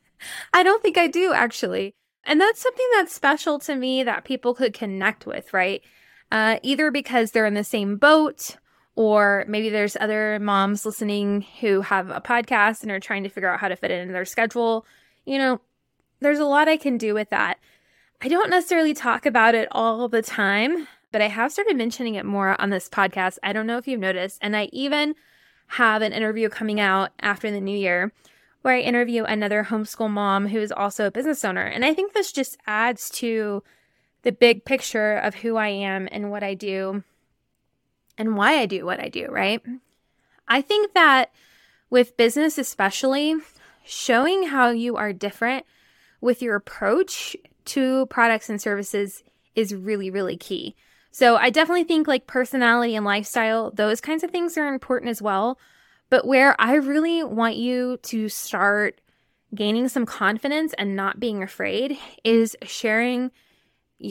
I 0.52 0.64
don't 0.64 0.82
think 0.82 0.98
I 0.98 1.06
do 1.06 1.34
actually. 1.34 1.94
And 2.24 2.42
that's 2.42 2.60
something 2.60 2.88
that's 2.96 3.14
special 3.14 3.60
to 3.60 3.76
me 3.76 4.02
that 4.04 4.26
people 4.26 4.56
could 4.56 4.74
connect 4.74 5.28
with, 5.28 5.54
right? 5.54 5.84
Uh, 6.32 6.58
either 6.64 6.90
because 6.90 7.32
they're 7.32 7.46
in 7.46 7.54
the 7.54 7.64
same 7.64 7.96
boat 7.98 8.58
or 8.96 9.46
maybe 9.48 9.70
there's 9.70 9.96
other 9.98 10.40
moms 10.40 10.84
listening 10.84 11.46
who 11.62 11.82
have 11.82 12.10
a 12.10 12.20
podcast 12.20 12.82
and 12.82 12.92
are 12.92 13.00
trying 13.00 13.24
to 13.24 13.30
figure 13.30 13.50
out 13.50 13.60
how 13.60 13.68
to 13.68 13.76
fit 13.76 13.92
it 13.92 14.02
in 14.02 14.12
their 14.12 14.26
schedule. 14.26 14.84
You 15.26 15.38
know, 15.38 15.62
there's 16.22 16.40
a 16.40 16.46
lot 16.46 16.68
I 16.68 16.78
can 16.78 16.98
do 16.98 17.14
with 17.14 17.30
that. 17.30 17.60
I 18.20 18.30
don't 18.30 18.50
necessarily 18.50 18.96
talk 18.96 19.28
about 19.28 19.54
it 19.54 19.68
all 19.72 20.10
the 20.10 20.24
time, 20.24 20.88
but 21.12 21.22
I 21.22 21.28
have 21.28 21.52
started 21.52 21.78
mentioning 21.78 22.16
it 22.16 22.26
more 22.26 22.60
on 22.62 22.70
this 22.70 22.90
podcast. 22.90 23.38
I 23.44 23.54
don't 23.54 23.68
know 23.68 23.78
if 23.78 23.88
you've 23.88 24.00
noticed. 24.00 24.38
And 24.42 24.56
I 24.56 24.70
even 24.72 25.16
have 25.68 26.02
an 26.02 26.14
interview 26.14 26.50
coming 26.50 26.80
out 26.80 27.12
after 27.20 27.52
the 27.52 27.62
new 27.62 27.78
year 27.78 28.12
where 28.62 28.76
I 28.76 28.82
interview 28.82 29.24
another 29.24 29.66
homeschool 29.66 30.10
mom 30.10 30.48
who 30.48 30.60
is 30.60 30.72
also 30.72 31.06
a 31.06 31.12
business 31.12 31.46
owner. 31.46 31.64
And 31.64 31.86
I 31.86 31.94
think 31.94 32.14
this 32.14 32.32
just 32.32 32.58
adds 32.68 33.10
to 33.12 33.64
the 34.24 34.32
big 34.32 34.66
picture 34.66 35.16
of 35.16 35.36
who 35.36 35.56
I 35.56 35.70
am 35.70 36.10
and 36.12 36.30
what 36.30 36.44
I 36.44 36.54
do 36.54 37.04
and 38.18 38.36
why 38.36 38.60
I 38.60 38.66
do 38.66 38.86
what 38.86 39.00
I 39.00 39.08
do, 39.08 39.28
right? 39.30 39.62
I 40.48 40.62
think 40.62 40.94
that 40.94 41.32
with 41.90 42.18
business, 42.18 42.58
especially, 42.58 43.36
showing 43.86 44.48
how 44.48 44.70
you 44.70 44.98
are 44.98 45.14
different 45.14 45.66
with 46.22 46.42
your 46.42 46.56
approach 46.56 47.36
to 47.66 48.06
products 48.08 48.50
and 48.50 48.62
services 48.62 49.24
is 49.56 49.74
really, 49.74 50.10
really 50.10 50.36
key. 50.36 50.76
So 51.12 51.38
I 51.38 51.50
definitely 51.50 51.84
think 51.84 52.08
like 52.08 52.28
personality 52.28 52.96
and 52.96 53.06
lifestyle, 53.06 53.72
those 53.72 54.02
kinds 54.02 54.24
of 54.24 54.32
things 54.32 54.58
are 54.58 54.74
important 54.74 55.10
as 55.10 55.22
well. 55.22 55.60
But 56.10 56.26
where 56.26 56.56
I 56.60 56.76
really 56.76 57.24
want 57.24 57.56
you 57.56 57.98
to 58.04 58.30
start 58.30 59.02
gaining 59.54 59.88
some 59.88 60.06
confidence 60.06 60.74
and 60.78 60.96
not 60.96 61.20
being 61.20 61.42
afraid 61.42 61.98
is 62.24 62.56
sharing, 62.64 63.32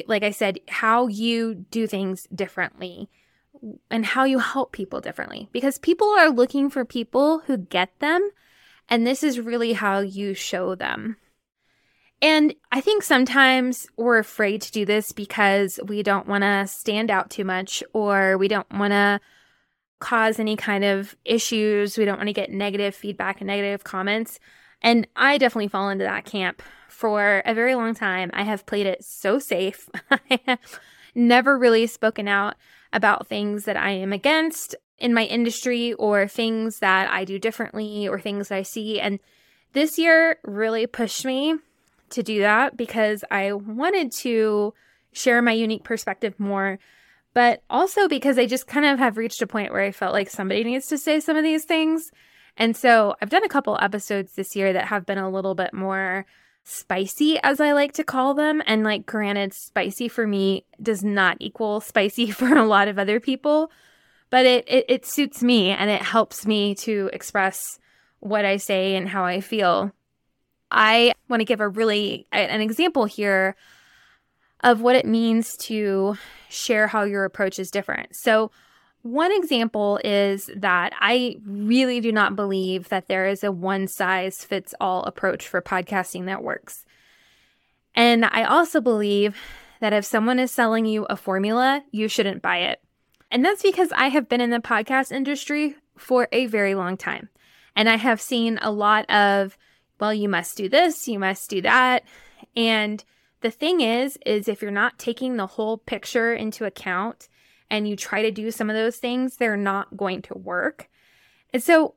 like 0.06 0.22
I 0.22 0.30
said, 0.30 0.58
how 0.68 1.06
you 1.06 1.54
do 1.54 1.86
things 1.86 2.26
differently 2.34 3.08
and 3.90 4.04
how 4.04 4.24
you 4.24 4.38
help 4.38 4.72
people 4.72 5.00
differently 5.00 5.48
because 5.52 5.78
people 5.78 6.08
are 6.08 6.30
looking 6.30 6.70
for 6.70 6.84
people 6.84 7.40
who 7.40 7.56
get 7.56 7.98
them. 8.00 8.30
And 8.88 9.06
this 9.06 9.22
is 9.22 9.40
really 9.40 9.74
how 9.74 10.00
you 10.00 10.34
show 10.34 10.74
them. 10.74 11.16
And 12.20 12.54
I 12.72 12.80
think 12.80 13.02
sometimes 13.02 13.86
we're 13.96 14.18
afraid 14.18 14.62
to 14.62 14.72
do 14.72 14.84
this 14.84 15.12
because 15.12 15.78
we 15.86 16.02
don't 16.02 16.26
want 16.26 16.42
to 16.42 16.66
stand 16.66 17.10
out 17.10 17.30
too 17.30 17.44
much 17.44 17.82
or 17.92 18.36
we 18.38 18.48
don't 18.48 18.70
want 18.72 18.92
to 18.92 19.20
cause 20.00 20.38
any 20.38 20.56
kind 20.56 20.84
of 20.84 21.16
issues. 21.24 21.96
We 21.96 22.04
don't 22.04 22.16
want 22.16 22.28
to 22.28 22.32
get 22.32 22.50
negative 22.50 22.94
feedback 22.94 23.40
and 23.40 23.46
negative 23.46 23.84
comments. 23.84 24.40
And 24.82 25.06
I 25.16 25.38
definitely 25.38 25.68
fall 25.68 25.90
into 25.90 26.04
that 26.04 26.24
camp 26.24 26.62
for 26.88 27.42
a 27.44 27.54
very 27.54 27.74
long 27.74 27.94
time. 27.94 28.30
I 28.32 28.42
have 28.42 28.66
played 28.66 28.86
it 28.86 29.04
so 29.04 29.38
safe. 29.38 29.88
I 30.10 30.40
have 30.46 30.80
never 31.14 31.58
really 31.58 31.86
spoken 31.86 32.26
out 32.26 32.56
about 32.92 33.26
things 33.26 33.64
that 33.64 33.76
I 33.76 33.90
am 33.90 34.12
against 34.12 34.74
in 34.98 35.14
my 35.14 35.24
industry 35.24 35.92
or 35.94 36.26
things 36.26 36.80
that 36.80 37.10
I 37.10 37.24
do 37.24 37.38
differently 37.38 38.08
or 38.08 38.18
things 38.18 38.48
that 38.48 38.56
I 38.56 38.62
see. 38.62 39.00
And 39.00 39.20
this 39.72 39.98
year 39.98 40.38
really 40.44 40.86
pushed 40.86 41.24
me 41.24 41.56
to 42.10 42.22
do 42.22 42.40
that 42.40 42.76
because 42.76 43.24
I 43.30 43.52
wanted 43.52 44.12
to 44.12 44.74
share 45.12 45.42
my 45.42 45.52
unique 45.52 45.84
perspective 45.84 46.38
more, 46.38 46.78
but 47.34 47.62
also 47.70 48.08
because 48.08 48.38
I 48.38 48.46
just 48.46 48.66
kind 48.66 48.86
of 48.86 48.98
have 48.98 49.16
reached 49.16 49.42
a 49.42 49.46
point 49.46 49.72
where 49.72 49.82
I 49.82 49.92
felt 49.92 50.12
like 50.12 50.30
somebody 50.30 50.64
needs 50.64 50.86
to 50.86 50.98
say 50.98 51.20
some 51.20 51.36
of 51.36 51.44
these 51.44 51.64
things. 51.64 52.10
And 52.56 52.76
so 52.76 53.14
I've 53.22 53.30
done 53.30 53.44
a 53.44 53.48
couple 53.48 53.78
episodes 53.80 54.32
this 54.32 54.56
year 54.56 54.72
that 54.72 54.86
have 54.86 55.06
been 55.06 55.18
a 55.18 55.30
little 55.30 55.54
bit 55.54 55.72
more 55.72 56.26
spicy, 56.64 57.38
as 57.42 57.60
I 57.60 57.72
like 57.72 57.92
to 57.94 58.04
call 58.04 58.34
them. 58.34 58.62
And 58.66 58.84
like, 58.84 59.06
granted, 59.06 59.54
spicy 59.54 60.08
for 60.08 60.26
me 60.26 60.66
does 60.82 61.02
not 61.02 61.36
equal 61.40 61.80
spicy 61.80 62.30
for 62.30 62.56
a 62.56 62.66
lot 62.66 62.88
of 62.88 62.98
other 62.98 63.20
people, 63.20 63.70
but 64.30 64.44
it, 64.44 64.64
it, 64.68 64.84
it 64.88 65.06
suits 65.06 65.42
me 65.42 65.70
and 65.70 65.90
it 65.90 66.02
helps 66.02 66.46
me 66.46 66.74
to 66.76 67.10
express 67.12 67.78
what 68.20 68.44
I 68.44 68.56
say 68.56 68.96
and 68.96 69.08
how 69.08 69.24
I 69.24 69.40
feel. 69.40 69.92
I 70.70 71.12
want 71.28 71.40
to 71.40 71.44
give 71.44 71.60
a 71.60 71.68
really 71.68 72.26
an 72.32 72.60
example 72.60 73.04
here 73.04 73.56
of 74.62 74.80
what 74.80 74.96
it 74.96 75.06
means 75.06 75.56
to 75.56 76.16
share 76.48 76.86
how 76.88 77.04
your 77.04 77.24
approach 77.24 77.58
is 77.58 77.70
different. 77.70 78.14
So, 78.16 78.50
one 79.02 79.32
example 79.32 80.00
is 80.04 80.50
that 80.56 80.92
I 80.98 81.36
really 81.46 82.00
do 82.00 82.10
not 82.10 82.34
believe 82.34 82.88
that 82.88 83.06
there 83.06 83.28
is 83.28 83.44
a 83.44 83.52
one 83.52 83.86
size 83.86 84.44
fits 84.44 84.74
all 84.80 85.04
approach 85.04 85.46
for 85.46 85.62
podcasting 85.62 86.26
that 86.26 86.42
works. 86.42 86.84
And 87.94 88.24
I 88.24 88.42
also 88.42 88.80
believe 88.80 89.36
that 89.80 89.92
if 89.92 90.04
someone 90.04 90.40
is 90.40 90.50
selling 90.50 90.84
you 90.84 91.04
a 91.04 91.16
formula, 91.16 91.82
you 91.92 92.08
shouldn't 92.08 92.42
buy 92.42 92.58
it. 92.58 92.80
And 93.30 93.44
that's 93.44 93.62
because 93.62 93.92
I 93.92 94.08
have 94.08 94.28
been 94.28 94.40
in 94.40 94.50
the 94.50 94.58
podcast 94.58 95.12
industry 95.12 95.76
for 95.96 96.28
a 96.32 96.46
very 96.46 96.74
long 96.74 96.96
time. 96.96 97.28
And 97.76 97.88
I 97.88 97.96
have 97.96 98.20
seen 98.20 98.58
a 98.60 98.72
lot 98.72 99.08
of 99.08 99.56
well, 100.00 100.14
you 100.14 100.28
must 100.28 100.56
do 100.56 100.68
this, 100.68 101.08
you 101.08 101.18
must 101.18 101.50
do 101.50 101.62
that. 101.62 102.04
And 102.56 103.04
the 103.40 103.50
thing 103.50 103.80
is, 103.80 104.18
is 104.26 104.48
if 104.48 104.62
you're 104.62 104.70
not 104.70 104.98
taking 104.98 105.36
the 105.36 105.46
whole 105.46 105.78
picture 105.78 106.32
into 106.34 106.64
account 106.64 107.28
and 107.70 107.88
you 107.88 107.96
try 107.96 108.22
to 108.22 108.30
do 108.30 108.50
some 108.50 108.70
of 108.70 108.76
those 108.76 108.96
things, 108.96 109.36
they're 109.36 109.56
not 109.56 109.96
going 109.96 110.22
to 110.22 110.38
work. 110.38 110.88
And 111.52 111.62
so 111.62 111.94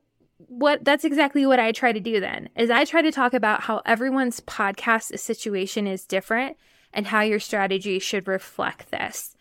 what 0.48 0.84
that's 0.84 1.06
exactly 1.06 1.46
what 1.46 1.60
I 1.60 1.72
try 1.72 1.92
to 1.92 2.00
do 2.00 2.20
then 2.20 2.50
is 2.56 2.70
I 2.70 2.86
try 2.86 3.02
to 3.02 3.12
talk 3.12 3.34
about 3.34 3.62
how 3.62 3.82
everyone's 3.86 4.40
podcast 4.40 5.18
situation 5.20 5.88
is 5.88 6.06
different 6.06 6.58
and 6.94 7.08
how 7.08 7.22
your 7.22 7.40
strategy 7.40 8.00
should 8.00 8.28
reflect 8.28 8.92
this. 8.92 9.36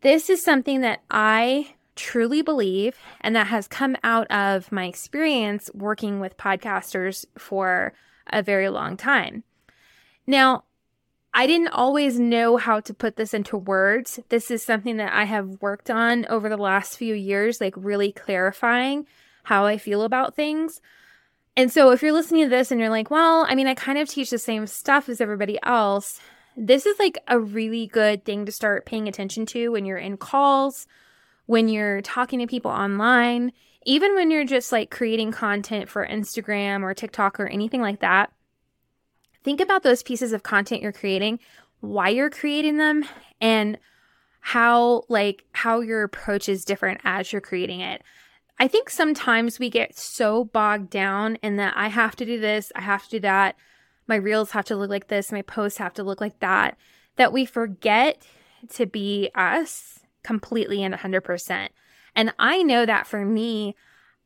This 0.00 0.28
is 0.28 0.44
something 0.44 0.82
that 0.82 1.02
I 1.10 1.74
truly 1.96 2.42
believe, 2.42 2.96
and 3.20 3.34
that 3.36 3.48
has 3.48 3.68
come 3.68 3.96
out 4.02 4.30
of 4.30 4.70
my 4.72 4.86
experience 4.86 5.70
working 5.74 6.20
with 6.20 6.36
podcasters 6.36 7.24
for 7.38 7.92
a 8.32 8.42
very 8.42 8.68
long 8.68 8.96
time. 8.96 9.44
Now, 10.26 10.64
I 11.32 11.46
didn't 11.48 11.68
always 11.68 12.18
know 12.18 12.56
how 12.56 12.78
to 12.80 12.94
put 12.94 13.16
this 13.16 13.34
into 13.34 13.56
words. 13.56 14.20
This 14.28 14.50
is 14.50 14.62
something 14.62 14.98
that 14.98 15.12
I 15.12 15.24
have 15.24 15.60
worked 15.60 15.90
on 15.90 16.26
over 16.26 16.48
the 16.48 16.56
last 16.56 16.96
few 16.96 17.14
years, 17.14 17.60
like 17.60 17.74
really 17.76 18.12
clarifying 18.12 19.06
how 19.42 19.64
I 19.66 19.76
feel 19.76 20.02
about 20.02 20.36
things. 20.36 20.80
And 21.56 21.72
so, 21.72 21.90
if 21.90 22.02
you're 22.02 22.12
listening 22.12 22.44
to 22.44 22.50
this 22.50 22.70
and 22.70 22.80
you're 22.80 22.90
like, 22.90 23.10
well, 23.10 23.46
I 23.48 23.54
mean, 23.54 23.66
I 23.66 23.74
kind 23.74 23.98
of 23.98 24.08
teach 24.08 24.30
the 24.30 24.38
same 24.38 24.66
stuff 24.66 25.08
as 25.08 25.20
everybody 25.20 25.58
else, 25.62 26.20
this 26.56 26.86
is 26.86 26.98
like 26.98 27.18
a 27.26 27.38
really 27.38 27.86
good 27.86 28.24
thing 28.24 28.46
to 28.46 28.52
start 28.52 28.86
paying 28.86 29.08
attention 29.08 29.44
to 29.46 29.70
when 29.70 29.84
you're 29.84 29.98
in 29.98 30.16
calls 30.16 30.86
when 31.46 31.68
you're 31.68 32.00
talking 32.02 32.38
to 32.38 32.46
people 32.46 32.70
online, 32.70 33.52
even 33.84 34.14
when 34.14 34.30
you're 34.30 34.44
just 34.44 34.72
like 34.72 34.90
creating 34.90 35.32
content 35.32 35.88
for 35.88 36.06
Instagram 36.06 36.82
or 36.82 36.94
TikTok 36.94 37.38
or 37.38 37.46
anything 37.46 37.82
like 37.82 38.00
that, 38.00 38.32
think 39.42 39.60
about 39.60 39.82
those 39.82 40.02
pieces 40.02 40.32
of 40.32 40.42
content 40.42 40.82
you're 40.82 40.92
creating, 40.92 41.38
why 41.80 42.08
you're 42.08 42.30
creating 42.30 42.78
them, 42.78 43.04
and 43.40 43.78
how 44.40 45.04
like 45.08 45.44
how 45.52 45.80
your 45.80 46.02
approach 46.02 46.48
is 46.48 46.64
different 46.64 47.00
as 47.04 47.32
you're 47.32 47.40
creating 47.40 47.80
it. 47.80 48.02
I 48.58 48.68
think 48.68 48.88
sometimes 48.88 49.58
we 49.58 49.68
get 49.68 49.98
so 49.98 50.44
bogged 50.44 50.90
down 50.90 51.36
in 51.36 51.56
that 51.56 51.74
I 51.76 51.88
have 51.88 52.14
to 52.16 52.24
do 52.24 52.38
this, 52.38 52.70
I 52.74 52.82
have 52.82 53.04
to 53.04 53.10
do 53.10 53.20
that, 53.20 53.56
my 54.06 54.16
reels 54.16 54.52
have 54.52 54.64
to 54.66 54.76
look 54.76 54.90
like 54.90 55.08
this, 55.08 55.32
my 55.32 55.42
posts 55.42 55.78
have 55.78 55.94
to 55.94 56.04
look 56.04 56.20
like 56.20 56.38
that, 56.40 56.76
that 57.16 57.32
we 57.32 57.44
forget 57.44 58.22
to 58.74 58.86
be 58.86 59.30
us 59.34 60.03
completely 60.24 60.82
and 60.82 60.94
100%. 60.94 61.68
And 62.16 62.34
I 62.38 62.62
know 62.62 62.84
that 62.84 63.06
for 63.06 63.24
me, 63.24 63.76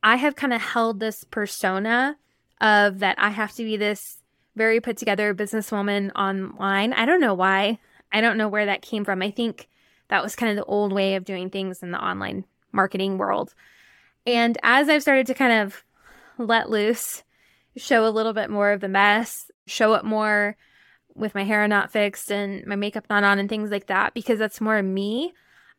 I 0.02 0.16
have 0.16 0.36
kind 0.36 0.54
of 0.54 0.62
held 0.62 1.00
this 1.00 1.24
persona 1.24 2.16
of 2.60 3.00
that 3.00 3.18
I 3.18 3.28
have 3.30 3.52
to 3.56 3.64
be 3.64 3.76
this 3.76 4.18
very 4.56 4.80
put 4.80 4.96
together 4.96 5.34
businesswoman 5.34 6.10
online. 6.16 6.92
I 6.92 7.04
don't 7.04 7.20
know 7.20 7.34
why. 7.34 7.78
I 8.12 8.20
don't 8.20 8.38
know 8.38 8.48
where 8.48 8.66
that 8.66 8.82
came 8.82 9.04
from. 9.04 9.22
I 9.22 9.30
think 9.30 9.68
that 10.08 10.22
was 10.22 10.34
kind 10.34 10.50
of 10.50 10.56
the 10.56 10.64
old 10.64 10.92
way 10.92 11.14
of 11.14 11.24
doing 11.24 11.50
things 11.50 11.82
in 11.82 11.90
the 11.90 12.02
online 12.02 12.44
marketing 12.72 13.18
world. 13.18 13.54
And 14.26 14.58
as 14.62 14.88
I've 14.88 15.02
started 15.02 15.26
to 15.28 15.34
kind 15.34 15.52
of 15.52 15.84
let 16.38 16.70
loose, 16.70 17.22
show 17.76 18.06
a 18.06 18.10
little 18.10 18.32
bit 18.32 18.50
more 18.50 18.72
of 18.72 18.80
the 18.80 18.88
mess, 18.88 19.50
show 19.66 19.94
it 19.94 20.04
more 20.04 20.56
with 21.14 21.34
my 21.34 21.44
hair 21.44 21.66
not 21.68 21.90
fixed 21.90 22.30
and 22.30 22.66
my 22.66 22.76
makeup 22.76 23.06
not 23.10 23.24
on 23.24 23.38
and 23.38 23.48
things 23.48 23.70
like 23.70 23.86
that, 23.86 24.14
because 24.14 24.38
that's 24.38 24.60
more 24.60 24.82
me, 24.82 25.32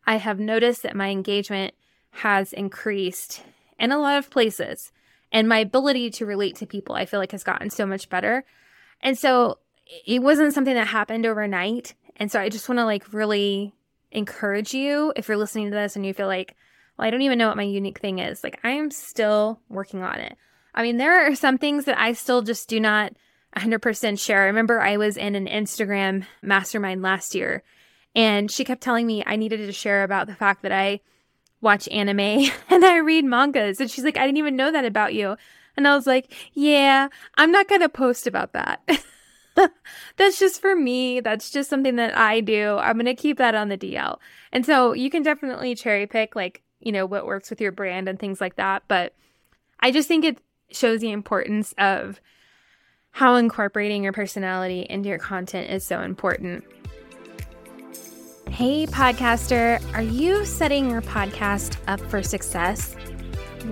I 0.06 0.16
have 0.16 0.40
noticed 0.40 0.82
that 0.82 0.96
my 0.96 1.08
engagement 1.08 1.74
has 2.10 2.52
increased 2.52 3.42
in 3.78 3.92
a 3.92 3.98
lot 3.98 4.18
of 4.18 4.30
places. 4.30 4.92
And 5.32 5.48
my 5.48 5.58
ability 5.58 6.10
to 6.10 6.26
relate 6.26 6.56
to 6.56 6.66
people, 6.66 6.94
I 6.94 7.06
feel 7.06 7.20
like, 7.20 7.32
has 7.32 7.44
gotten 7.44 7.70
so 7.70 7.86
much 7.86 8.08
better. 8.08 8.44
And 9.00 9.16
so 9.16 9.58
it 10.06 10.22
wasn't 10.22 10.54
something 10.54 10.74
that 10.74 10.88
happened 10.88 11.24
overnight. 11.26 11.94
And 12.16 12.30
so 12.30 12.40
I 12.40 12.48
just 12.48 12.68
want 12.68 12.78
to 12.78 12.84
like 12.84 13.12
really 13.12 13.72
encourage 14.10 14.74
you 14.74 15.12
if 15.16 15.28
you're 15.28 15.36
listening 15.36 15.70
to 15.70 15.76
this 15.76 15.96
and 15.96 16.04
you 16.04 16.12
feel 16.12 16.26
like, 16.26 16.56
well, 16.98 17.06
I 17.06 17.10
don't 17.10 17.22
even 17.22 17.38
know 17.38 17.48
what 17.48 17.56
my 17.56 17.62
unique 17.62 18.00
thing 18.00 18.18
is. 18.18 18.42
Like, 18.42 18.58
I 18.64 18.70
am 18.70 18.90
still 18.90 19.60
working 19.68 20.02
on 20.02 20.18
it. 20.18 20.36
I 20.74 20.82
mean, 20.82 20.96
there 20.96 21.26
are 21.26 21.34
some 21.34 21.58
things 21.58 21.84
that 21.84 21.98
I 21.98 22.12
still 22.12 22.42
just 22.42 22.68
do 22.68 22.80
not 22.80 23.12
100% 23.56 24.18
share. 24.18 24.42
I 24.42 24.46
remember 24.46 24.80
I 24.80 24.96
was 24.96 25.16
in 25.16 25.34
an 25.34 25.46
Instagram 25.46 26.24
mastermind 26.42 27.02
last 27.02 27.34
year 27.34 27.62
and 28.14 28.50
she 28.50 28.64
kept 28.64 28.82
telling 28.82 29.06
me 29.06 29.22
I 29.26 29.36
needed 29.36 29.58
to 29.58 29.72
share 29.72 30.04
about 30.04 30.26
the 30.26 30.34
fact 30.34 30.62
that 30.62 30.72
I 30.72 31.00
watch 31.60 31.88
anime 31.88 32.20
and 32.70 32.84
I 32.84 32.96
read 32.98 33.24
mangas. 33.24 33.80
And 33.80 33.90
she's 33.90 34.04
like, 34.04 34.16
I 34.16 34.26
didn't 34.26 34.38
even 34.38 34.56
know 34.56 34.72
that 34.72 34.84
about 34.84 35.14
you. 35.14 35.36
And 35.76 35.86
I 35.86 35.94
was 35.94 36.06
like, 36.06 36.34
yeah, 36.52 37.08
I'm 37.36 37.52
not 37.52 37.68
going 37.68 37.80
to 37.80 37.88
post 37.88 38.26
about 38.26 38.52
that. 38.52 38.82
That's 40.16 40.38
just 40.38 40.60
for 40.60 40.74
me. 40.74 41.20
That's 41.20 41.50
just 41.50 41.70
something 41.70 41.96
that 41.96 42.16
I 42.16 42.40
do. 42.40 42.76
I'm 42.76 42.96
going 42.96 43.06
to 43.06 43.14
keep 43.14 43.38
that 43.38 43.54
on 43.54 43.68
the 43.68 43.78
DL. 43.78 44.18
And 44.52 44.66
so 44.66 44.92
you 44.92 45.10
can 45.10 45.22
definitely 45.22 45.74
cherry 45.74 46.06
pick, 46.06 46.34
like, 46.34 46.62
you 46.80 46.92
know, 46.92 47.06
what 47.06 47.26
works 47.26 47.50
with 47.50 47.60
your 47.60 47.72
brand 47.72 48.08
and 48.08 48.18
things 48.18 48.40
like 48.40 48.56
that. 48.56 48.82
But 48.88 49.14
I 49.80 49.90
just 49.90 50.08
think 50.08 50.24
it 50.24 50.38
shows 50.70 51.00
the 51.00 51.12
importance 51.12 51.74
of 51.78 52.20
how 53.12 53.36
incorporating 53.36 54.04
your 54.04 54.12
personality 54.12 54.86
into 54.88 55.08
your 55.08 55.18
content 55.18 55.70
is 55.70 55.84
so 55.84 56.00
important. 56.00 56.64
Hey, 58.50 58.84
podcaster, 58.84 59.80
are 59.94 60.02
you 60.02 60.44
setting 60.44 60.90
your 60.90 61.00
podcast 61.00 61.76
up 61.86 62.00
for 62.10 62.20
success? 62.20 62.94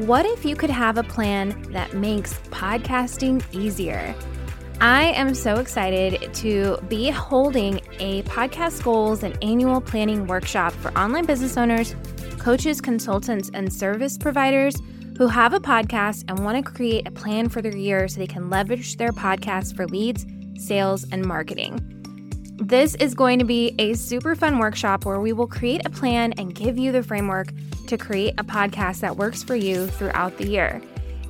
What 0.06 0.25
if 0.25 0.44
you 0.44 0.54
could 0.54 0.70
have 0.70 0.97
a 0.97 1.02
plan 1.02 1.70
that 1.73 1.94
makes 1.94 2.35
podcasting 2.50 3.44
easier? 3.52 4.14
I 4.80 5.06
am 5.06 5.35
so 5.35 5.56
excited 5.56 6.32
to 6.32 6.78
be 6.88 7.11
holding 7.11 7.80
a 7.99 8.23
podcast 8.23 8.82
goals 8.85 9.25
and 9.25 9.37
annual 9.42 9.80
planning 9.80 10.26
workshop 10.26 10.73
for 10.75 10.97
online 10.97 11.26
business 11.26 11.56
owners, 11.58 11.94
coaches, 12.38 12.80
consultants, 12.80 13.50
and 13.52 13.70
service 13.70 14.16
providers 14.16 14.76
who 15.18 15.26
have 15.26 15.52
a 15.52 15.61
podcast 15.61 16.25
and 16.28 16.38
want 16.44 16.64
to 16.64 16.73
create 16.73 17.06
a 17.06 17.11
plan 17.11 17.49
for 17.49 17.61
their 17.61 17.76
year 17.76 18.06
so 18.06 18.20
they 18.20 18.28
can 18.28 18.49
leverage 18.49 18.97
their 18.97 19.12
podcast 19.12 19.75
for 19.75 19.87
leads, 19.88 20.25
sales, 20.56 21.04
and 21.11 21.26
marketing. 21.26 21.98
This 22.60 22.96
is 22.96 23.14
going 23.14 23.38
to 23.38 23.44
be 23.44 23.72
a 23.78 23.94
super 23.94 24.34
fun 24.34 24.58
workshop 24.58 25.04
where 25.04 25.20
we 25.20 25.32
will 25.32 25.46
create 25.46 25.86
a 25.86 25.90
plan 25.90 26.32
and 26.38 26.52
give 26.52 26.76
you 26.76 26.90
the 26.90 27.04
framework 27.04 27.52
to 27.86 27.96
create 27.96 28.34
a 28.36 28.42
podcast 28.42 28.98
that 28.98 29.16
works 29.16 29.44
for 29.44 29.54
you 29.54 29.86
throughout 29.86 30.36
the 30.38 30.46
year. 30.48 30.82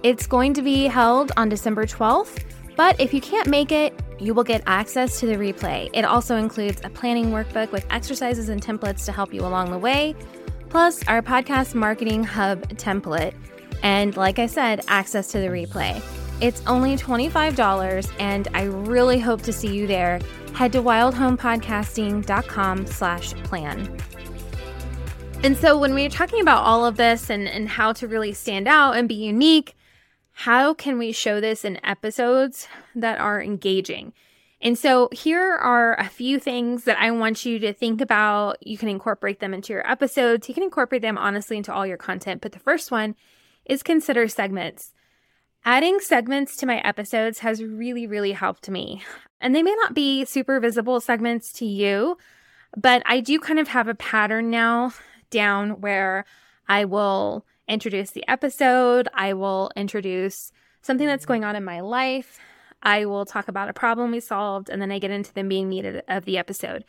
It's 0.02 0.26
going 0.26 0.54
to 0.54 0.62
be 0.62 0.86
held 0.86 1.30
on 1.36 1.50
December 1.50 1.84
12th, 1.84 2.44
but 2.76 2.98
if 2.98 3.12
you 3.12 3.20
can't 3.20 3.46
make 3.46 3.72
it, 3.72 3.92
you 4.18 4.32
will 4.32 4.42
get 4.42 4.62
access 4.66 5.20
to 5.20 5.26
the 5.26 5.34
replay. 5.34 5.90
It 5.92 6.06
also 6.06 6.36
includes 6.36 6.80
a 6.82 6.88
planning 6.88 7.26
workbook 7.26 7.72
with 7.72 7.84
exercises 7.90 8.48
and 8.48 8.62
templates 8.62 9.04
to 9.04 9.12
help 9.12 9.34
you 9.34 9.42
along 9.42 9.70
the 9.70 9.78
way, 9.78 10.16
plus 10.70 11.06
our 11.08 11.20
podcast 11.20 11.74
marketing 11.74 12.24
hub 12.24 12.66
template 12.70 13.34
and 13.82 14.16
like 14.16 14.38
I 14.38 14.46
said, 14.46 14.80
access 14.88 15.28
to 15.32 15.40
the 15.40 15.48
replay. 15.48 16.02
It's 16.40 16.62
only 16.66 16.96
$25 16.96 18.10
and 18.18 18.48
I 18.54 18.62
really 18.62 19.18
hope 19.18 19.42
to 19.42 19.52
see 19.52 19.74
you 19.74 19.86
there. 19.86 20.20
Head 20.58 20.72
to 20.72 20.82
wildhomepodcasting.com 20.82 22.86
slash 22.86 23.32
plan. 23.44 23.96
And 25.44 25.56
so 25.56 25.78
when 25.78 25.94
we're 25.94 26.08
talking 26.08 26.40
about 26.40 26.64
all 26.64 26.84
of 26.84 26.96
this 26.96 27.30
and, 27.30 27.46
and 27.46 27.68
how 27.68 27.92
to 27.92 28.08
really 28.08 28.32
stand 28.32 28.66
out 28.66 28.96
and 28.96 29.08
be 29.08 29.14
unique, 29.14 29.76
how 30.32 30.74
can 30.74 30.98
we 30.98 31.12
show 31.12 31.40
this 31.40 31.64
in 31.64 31.78
episodes 31.86 32.66
that 32.96 33.20
are 33.20 33.40
engaging? 33.40 34.12
And 34.60 34.76
so 34.76 35.08
here 35.12 35.54
are 35.54 35.96
a 35.96 36.08
few 36.08 36.40
things 36.40 36.82
that 36.82 36.98
I 36.98 37.12
want 37.12 37.46
you 37.46 37.60
to 37.60 37.72
think 37.72 38.00
about. 38.00 38.56
You 38.60 38.76
can 38.76 38.88
incorporate 38.88 39.38
them 39.38 39.54
into 39.54 39.72
your 39.72 39.88
episodes. 39.88 40.48
You 40.48 40.54
can 40.54 40.64
incorporate 40.64 41.02
them 41.02 41.16
honestly 41.16 41.56
into 41.56 41.72
all 41.72 41.86
your 41.86 41.96
content. 41.96 42.40
But 42.40 42.50
the 42.50 42.58
first 42.58 42.90
one 42.90 43.14
is 43.64 43.84
consider 43.84 44.26
segments. 44.26 44.92
Adding 45.64 46.00
segments 46.00 46.56
to 46.56 46.66
my 46.66 46.78
episodes 46.78 47.40
has 47.40 47.62
really, 47.62 48.06
really 48.06 48.32
helped 48.32 48.68
me. 48.70 49.02
And 49.40 49.54
they 49.54 49.62
may 49.62 49.74
not 49.74 49.94
be 49.94 50.24
super 50.24 50.58
visible 50.60 51.00
segments 51.00 51.52
to 51.54 51.66
you, 51.66 52.16
but 52.76 53.02
I 53.06 53.20
do 53.20 53.38
kind 53.38 53.58
of 53.58 53.68
have 53.68 53.88
a 53.88 53.94
pattern 53.94 54.50
now 54.50 54.92
down 55.30 55.80
where 55.80 56.24
I 56.68 56.84
will 56.84 57.44
introduce 57.68 58.10
the 58.10 58.26
episode, 58.28 59.08
I 59.14 59.34
will 59.34 59.70
introduce 59.76 60.52
something 60.80 61.06
that's 61.06 61.26
going 61.26 61.44
on 61.44 61.54
in 61.54 61.64
my 61.64 61.80
life, 61.80 62.38
I 62.82 63.04
will 63.04 63.26
talk 63.26 63.48
about 63.48 63.68
a 63.68 63.74
problem 63.74 64.12
we 64.12 64.20
solved, 64.20 64.70
and 64.70 64.80
then 64.80 64.92
I 64.92 64.98
get 64.98 65.10
into 65.10 65.32
the 65.32 65.42
being 65.42 65.68
needed 65.68 66.02
of 66.08 66.24
the 66.24 66.38
episode. 66.38 66.84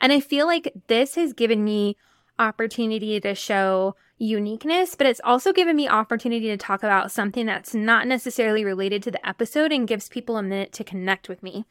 And 0.00 0.12
I 0.12 0.20
feel 0.20 0.46
like 0.46 0.72
this 0.88 1.14
has 1.14 1.32
given 1.32 1.64
me 1.64 1.96
opportunity 2.38 3.20
to 3.20 3.34
show 3.34 3.96
uniqueness, 4.18 4.94
but 4.94 5.06
it's 5.06 5.20
also 5.22 5.52
given 5.52 5.76
me 5.76 5.88
opportunity 5.88 6.46
to 6.48 6.56
talk 6.56 6.82
about 6.82 7.12
something 7.12 7.46
that's 7.46 7.74
not 7.74 8.06
necessarily 8.06 8.64
related 8.64 9.02
to 9.04 9.10
the 9.10 9.26
episode 9.26 9.72
and 9.72 9.88
gives 9.88 10.08
people 10.08 10.36
a 10.36 10.42
minute 10.42 10.72
to 10.72 10.84
connect 10.84 11.28
with 11.28 11.42
me. 11.42 11.64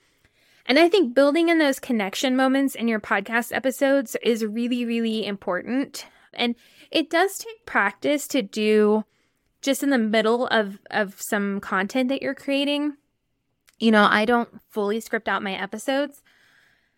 And 0.65 0.79
I 0.79 0.89
think 0.89 1.13
building 1.13 1.49
in 1.49 1.59
those 1.59 1.79
connection 1.79 2.35
moments 2.35 2.75
in 2.75 2.87
your 2.87 2.99
podcast 2.99 3.55
episodes 3.55 4.17
is 4.21 4.45
really, 4.45 4.85
really 4.85 5.25
important. 5.25 6.05
And 6.33 6.55
it 6.91 7.09
does 7.09 7.37
take 7.37 7.65
practice 7.65 8.27
to 8.29 8.41
do 8.41 9.05
just 9.61 9.83
in 9.83 9.89
the 9.89 9.97
middle 9.97 10.47
of, 10.47 10.79
of 10.91 11.21
some 11.21 11.59
content 11.59 12.09
that 12.09 12.21
you're 12.21 12.35
creating. 12.35 12.95
You 13.79 13.91
know, 13.91 14.07
I 14.09 14.25
don't 14.25 14.49
fully 14.69 14.99
script 14.99 15.27
out 15.27 15.43
my 15.43 15.53
episodes, 15.53 16.21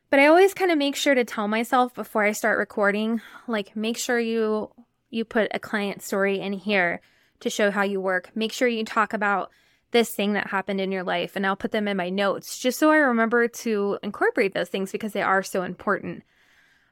but 0.09 0.19
I 0.19 0.27
always 0.27 0.53
kind 0.53 0.71
of 0.71 0.77
make 0.77 0.95
sure 0.95 1.13
to 1.13 1.23
tell 1.23 1.47
myself 1.47 1.93
before 1.93 2.23
I 2.23 2.31
start 2.31 2.57
recording, 2.57 3.21
like, 3.47 3.75
make 3.75 3.97
sure 3.97 4.19
you 4.19 4.71
you 5.09 5.25
put 5.25 5.51
a 5.53 5.59
client 5.59 6.01
story 6.01 6.39
in 6.39 6.53
here 6.53 7.01
to 7.39 7.49
show 7.49 7.71
how 7.71 7.83
you 7.83 8.01
work. 8.01 8.29
Make 8.35 8.51
sure 8.51 8.67
you 8.67 8.85
talk 8.85 9.13
about 9.13 9.51
this 9.91 10.09
thing 10.11 10.33
that 10.33 10.47
happened 10.47 10.79
in 10.79 10.91
your 10.91 11.03
life, 11.03 11.35
and 11.35 11.45
I'll 11.45 11.55
put 11.55 11.71
them 11.71 11.87
in 11.87 11.97
my 11.97 12.09
notes 12.09 12.59
just 12.59 12.77
so 12.77 12.91
I 12.91 12.97
remember 12.97 13.47
to 13.47 13.97
incorporate 14.03 14.53
those 14.53 14.69
things 14.69 14.91
because 14.91 15.13
they 15.13 15.21
are 15.21 15.41
so 15.41 15.63
important. 15.63 16.23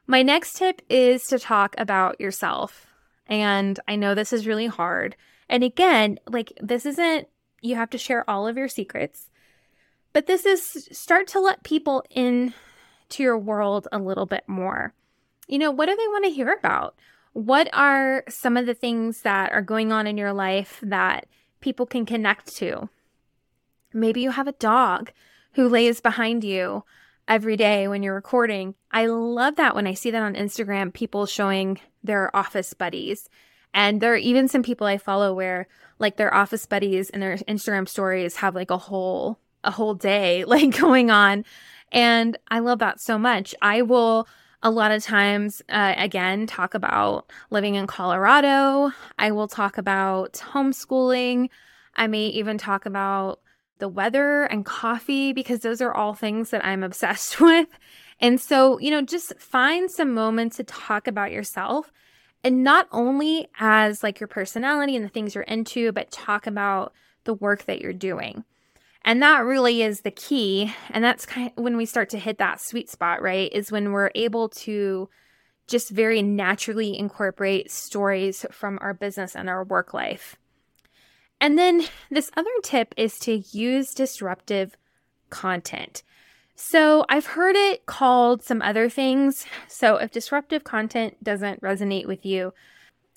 My 0.06 0.22
next 0.22 0.56
tip 0.56 0.82
is 0.88 1.26
to 1.26 1.38
talk 1.38 1.74
about 1.78 2.20
yourself. 2.20 2.86
And 3.26 3.78
I 3.86 3.96
know 3.96 4.14
this 4.14 4.32
is 4.32 4.46
really 4.46 4.66
hard. 4.66 5.16
And 5.48 5.62
again, 5.62 6.18
like 6.26 6.52
this 6.60 6.86
isn't, 6.86 7.28
you 7.60 7.74
have 7.76 7.90
to 7.90 7.98
share 7.98 8.28
all 8.28 8.48
of 8.48 8.56
your 8.56 8.68
secrets, 8.68 9.28
but 10.12 10.26
this 10.26 10.46
is 10.46 10.88
start 10.92 11.26
to 11.28 11.40
let 11.40 11.62
people 11.62 12.02
in 12.10 12.54
to 13.10 13.22
your 13.22 13.38
world 13.38 13.86
a 13.92 13.98
little 13.98 14.26
bit 14.26 14.44
more. 14.46 14.94
You 15.46 15.58
know, 15.58 15.70
what 15.70 15.86
do 15.86 15.96
they 15.96 16.08
want 16.08 16.24
to 16.24 16.30
hear 16.30 16.52
about? 16.52 16.94
What 17.32 17.68
are 17.72 18.24
some 18.28 18.56
of 18.56 18.66
the 18.66 18.74
things 18.74 19.22
that 19.22 19.52
are 19.52 19.62
going 19.62 19.92
on 19.92 20.06
in 20.06 20.16
your 20.16 20.32
life 20.32 20.78
that 20.82 21.26
people 21.60 21.86
can 21.86 22.06
connect 22.06 22.54
to? 22.56 22.88
Maybe 23.92 24.20
you 24.20 24.30
have 24.30 24.48
a 24.48 24.52
dog 24.52 25.12
who 25.52 25.68
lays 25.68 26.00
behind 26.00 26.44
you 26.44 26.84
every 27.26 27.56
day 27.56 27.88
when 27.88 28.02
you're 28.02 28.14
recording. 28.14 28.74
I 28.90 29.06
love 29.06 29.56
that 29.56 29.74
when 29.74 29.86
I 29.86 29.94
see 29.94 30.10
that 30.10 30.22
on 30.22 30.34
Instagram, 30.34 30.92
people 30.92 31.26
showing 31.26 31.78
their 32.02 32.34
office 32.34 32.72
buddies. 32.74 33.28
And 33.74 34.00
there 34.00 34.14
are 34.14 34.16
even 34.16 34.48
some 34.48 34.62
people 34.62 34.86
I 34.86 34.98
follow 34.98 35.34
where 35.34 35.68
like 35.98 36.16
their 36.16 36.32
office 36.32 36.64
buddies 36.66 37.10
and 37.10 37.22
their 37.22 37.36
Instagram 37.36 37.88
stories 37.88 38.36
have 38.36 38.54
like 38.54 38.70
a 38.70 38.78
whole 38.78 39.38
a 39.64 39.70
whole 39.70 39.94
day 39.94 40.44
like 40.46 40.78
going 40.78 41.10
on. 41.10 41.44
And 41.92 42.36
I 42.48 42.58
love 42.60 42.78
that 42.80 43.00
so 43.00 43.18
much. 43.18 43.54
I 43.62 43.82
will 43.82 44.28
a 44.62 44.70
lot 44.70 44.90
of 44.90 45.02
times, 45.02 45.62
uh, 45.68 45.94
again, 45.96 46.46
talk 46.46 46.74
about 46.74 47.30
living 47.50 47.76
in 47.76 47.86
Colorado. 47.86 48.90
I 49.18 49.30
will 49.30 49.48
talk 49.48 49.78
about 49.78 50.32
homeschooling. 50.52 51.48
I 51.94 52.06
may 52.06 52.26
even 52.26 52.58
talk 52.58 52.86
about 52.86 53.40
the 53.78 53.88
weather 53.88 54.44
and 54.44 54.64
coffee 54.64 55.32
because 55.32 55.60
those 55.60 55.80
are 55.80 55.94
all 55.94 56.14
things 56.14 56.50
that 56.50 56.64
I'm 56.64 56.82
obsessed 56.84 57.40
with. 57.40 57.68
And 58.20 58.40
so, 58.40 58.78
you 58.78 58.90
know, 58.90 59.02
just 59.02 59.38
find 59.38 59.90
some 59.90 60.12
moments 60.12 60.56
to 60.56 60.64
talk 60.64 61.06
about 61.06 61.30
yourself 61.30 61.92
and 62.42 62.64
not 62.64 62.88
only 62.90 63.48
as 63.58 64.02
like 64.02 64.20
your 64.20 64.28
personality 64.28 64.96
and 64.96 65.04
the 65.04 65.08
things 65.08 65.34
you're 65.34 65.44
into, 65.44 65.92
but 65.92 66.10
talk 66.10 66.46
about 66.46 66.92
the 67.24 67.34
work 67.34 67.64
that 67.66 67.80
you're 67.80 67.92
doing. 67.92 68.44
And 69.08 69.22
that 69.22 69.46
really 69.46 69.80
is 69.80 70.02
the 70.02 70.10
key. 70.10 70.74
And 70.90 71.02
that's 71.02 71.24
kind 71.24 71.50
of 71.56 71.64
when 71.64 71.78
we 71.78 71.86
start 71.86 72.10
to 72.10 72.18
hit 72.18 72.36
that 72.36 72.60
sweet 72.60 72.90
spot, 72.90 73.22
right? 73.22 73.50
Is 73.54 73.72
when 73.72 73.92
we're 73.92 74.10
able 74.14 74.50
to 74.50 75.08
just 75.66 75.88
very 75.88 76.20
naturally 76.20 76.98
incorporate 76.98 77.70
stories 77.70 78.44
from 78.50 78.78
our 78.82 78.92
business 78.92 79.34
and 79.34 79.48
our 79.48 79.64
work 79.64 79.94
life. 79.94 80.36
And 81.40 81.58
then 81.58 81.84
this 82.10 82.30
other 82.36 82.50
tip 82.62 82.92
is 82.98 83.18
to 83.20 83.38
use 83.50 83.94
disruptive 83.94 84.76
content. 85.30 86.02
So 86.54 87.06
I've 87.08 87.28
heard 87.28 87.56
it 87.56 87.86
called 87.86 88.42
some 88.42 88.60
other 88.60 88.90
things. 88.90 89.46
So 89.68 89.96
if 89.96 90.10
disruptive 90.10 90.64
content 90.64 91.24
doesn't 91.24 91.62
resonate 91.62 92.04
with 92.04 92.26
you, 92.26 92.52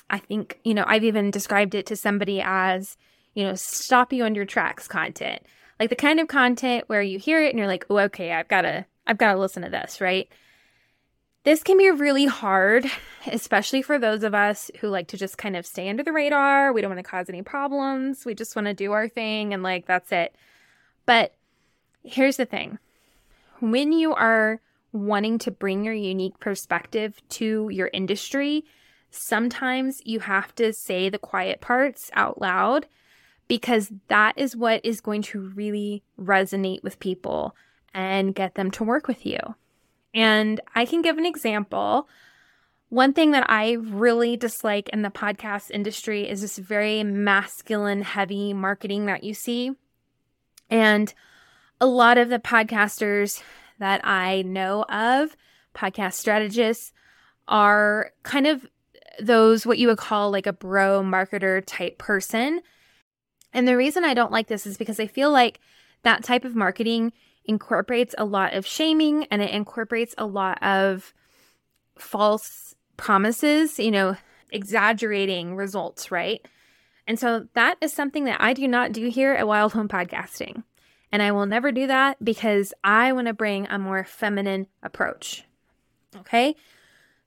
I 0.09 0.19
think, 0.19 0.57
you 0.63 0.73
know, 0.73 0.85
I've 0.87 1.03
even 1.03 1.31
described 1.31 1.75
it 1.75 1.85
to 1.87 1.97
somebody 1.97 2.41
as, 2.41 2.95
you 3.33 3.43
know, 3.43 3.55
stop 3.55 4.13
you 4.13 4.23
on 4.23 4.35
your 4.35 4.45
tracks 4.45 4.87
content. 4.87 5.41
Like 5.81 5.89
the 5.89 5.95
kind 5.95 6.19
of 6.19 6.27
content 6.27 6.83
where 6.85 7.01
you 7.01 7.17
hear 7.17 7.43
it 7.43 7.49
and 7.49 7.57
you're 7.57 7.67
like, 7.67 7.87
oh, 7.89 7.97
okay, 7.97 8.33
I've 8.33 8.47
got 8.47 8.61
to, 8.61 8.85
I've 9.07 9.17
got 9.17 9.33
to 9.33 9.39
listen 9.39 9.63
to 9.63 9.69
this, 9.71 9.99
right? 9.99 10.29
This 11.43 11.63
can 11.63 11.75
be 11.75 11.89
really 11.89 12.27
hard, 12.27 12.85
especially 13.25 13.81
for 13.81 13.97
those 13.97 14.21
of 14.21 14.35
us 14.35 14.69
who 14.79 14.89
like 14.89 15.07
to 15.07 15.17
just 15.17 15.39
kind 15.39 15.55
of 15.55 15.65
stay 15.65 15.89
under 15.89 16.03
the 16.03 16.11
radar. 16.11 16.71
We 16.71 16.81
don't 16.81 16.91
want 16.91 17.03
to 17.03 17.09
cause 17.09 17.29
any 17.29 17.41
problems. 17.41 18.25
We 18.25 18.35
just 18.35 18.55
want 18.55 18.67
to 18.67 18.75
do 18.75 18.91
our 18.91 19.09
thing 19.09 19.55
and 19.55 19.63
like 19.63 19.87
that's 19.87 20.11
it. 20.11 20.35
But 21.07 21.33
here's 22.03 22.37
the 22.37 22.45
thing 22.45 22.77
when 23.59 23.91
you 23.91 24.13
are 24.13 24.61
wanting 24.93 25.39
to 25.39 25.49
bring 25.49 25.83
your 25.83 25.95
unique 25.95 26.39
perspective 26.39 27.19
to 27.29 27.69
your 27.71 27.89
industry, 27.91 28.65
sometimes 29.09 29.99
you 30.05 30.19
have 30.19 30.53
to 30.57 30.73
say 30.73 31.09
the 31.09 31.17
quiet 31.17 31.59
parts 31.59 32.11
out 32.13 32.39
loud 32.39 32.85
because 33.51 33.91
that 34.07 34.33
is 34.37 34.55
what 34.55 34.79
is 34.81 35.01
going 35.01 35.21
to 35.21 35.37
really 35.37 36.01
resonate 36.17 36.81
with 36.83 36.97
people 37.01 37.53
and 37.93 38.33
get 38.33 38.55
them 38.55 38.71
to 38.71 38.81
work 38.81 39.09
with 39.09 39.25
you. 39.25 39.39
And 40.13 40.61
I 40.73 40.85
can 40.85 41.01
give 41.01 41.17
an 41.17 41.25
example. 41.25 42.07
One 42.87 43.11
thing 43.11 43.31
that 43.31 43.45
I 43.49 43.73
really 43.73 44.37
dislike 44.37 44.87
in 44.93 45.01
the 45.01 45.09
podcast 45.09 45.69
industry 45.69 46.29
is 46.29 46.39
this 46.39 46.59
very 46.59 47.03
masculine 47.03 48.03
heavy 48.03 48.53
marketing 48.53 49.07
that 49.07 49.25
you 49.25 49.33
see. 49.33 49.71
And 50.69 51.13
a 51.81 51.87
lot 51.87 52.17
of 52.17 52.29
the 52.29 52.39
podcasters 52.39 53.43
that 53.79 53.99
I 54.05 54.43
know 54.43 54.83
of, 54.83 55.35
podcast 55.75 56.13
strategists, 56.13 56.93
are 57.49 58.13
kind 58.23 58.47
of 58.47 58.65
those 59.19 59.65
what 59.65 59.77
you 59.77 59.89
would 59.89 59.97
call 59.97 60.31
like 60.31 60.47
a 60.47 60.53
bro 60.53 61.01
marketer 61.03 61.61
type 61.65 61.97
person 61.97 62.61
and 63.53 63.67
the 63.67 63.77
reason 63.77 64.03
I 64.03 64.13
don't 64.13 64.31
like 64.31 64.47
this 64.47 64.65
is 64.65 64.77
because 64.77 64.99
I 64.99 65.07
feel 65.07 65.31
like 65.31 65.59
that 66.03 66.23
type 66.23 66.45
of 66.45 66.55
marketing 66.55 67.13
incorporates 67.45 68.15
a 68.17 68.25
lot 68.25 68.53
of 68.53 68.65
shaming 68.65 69.25
and 69.25 69.41
it 69.41 69.51
incorporates 69.51 70.15
a 70.17 70.25
lot 70.25 70.61
of 70.63 71.13
false 71.97 72.75
promises, 72.97 73.79
you 73.79 73.91
know, 73.91 74.15
exaggerating 74.51 75.55
results, 75.55 76.11
right? 76.11 76.45
And 77.07 77.19
so 77.19 77.47
that 77.53 77.77
is 77.81 77.93
something 77.93 78.25
that 78.25 78.41
I 78.41 78.53
do 78.53 78.67
not 78.67 78.91
do 78.91 79.09
here 79.09 79.33
at 79.33 79.47
Wild 79.47 79.73
Home 79.73 79.87
Podcasting. 79.87 80.63
And 81.11 81.21
I 81.21 81.31
will 81.31 81.45
never 81.45 81.71
do 81.71 81.87
that 81.87 82.23
because 82.23 82.73
I 82.83 83.11
want 83.11 83.27
to 83.27 83.33
bring 83.33 83.67
a 83.67 83.77
more 83.77 84.03
feminine 84.03 84.67
approach. 84.81 85.43
Okay. 86.15 86.55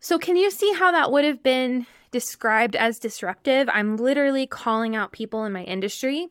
So, 0.05 0.19
can 0.19 0.37
you 0.37 0.51
see 0.51 0.71
how 0.75 0.93
that 0.93 1.11
would 1.11 1.25
have 1.25 1.43
been 1.43 1.87
described 2.11 2.77
as 2.77 2.99
disruptive, 2.99 3.71
I'm 3.73 3.97
literally 3.97 4.47
calling 4.47 4.95
out 4.95 5.13
people 5.13 5.47
in 5.47 5.53
my 5.55 5.63
industry 5.63 6.29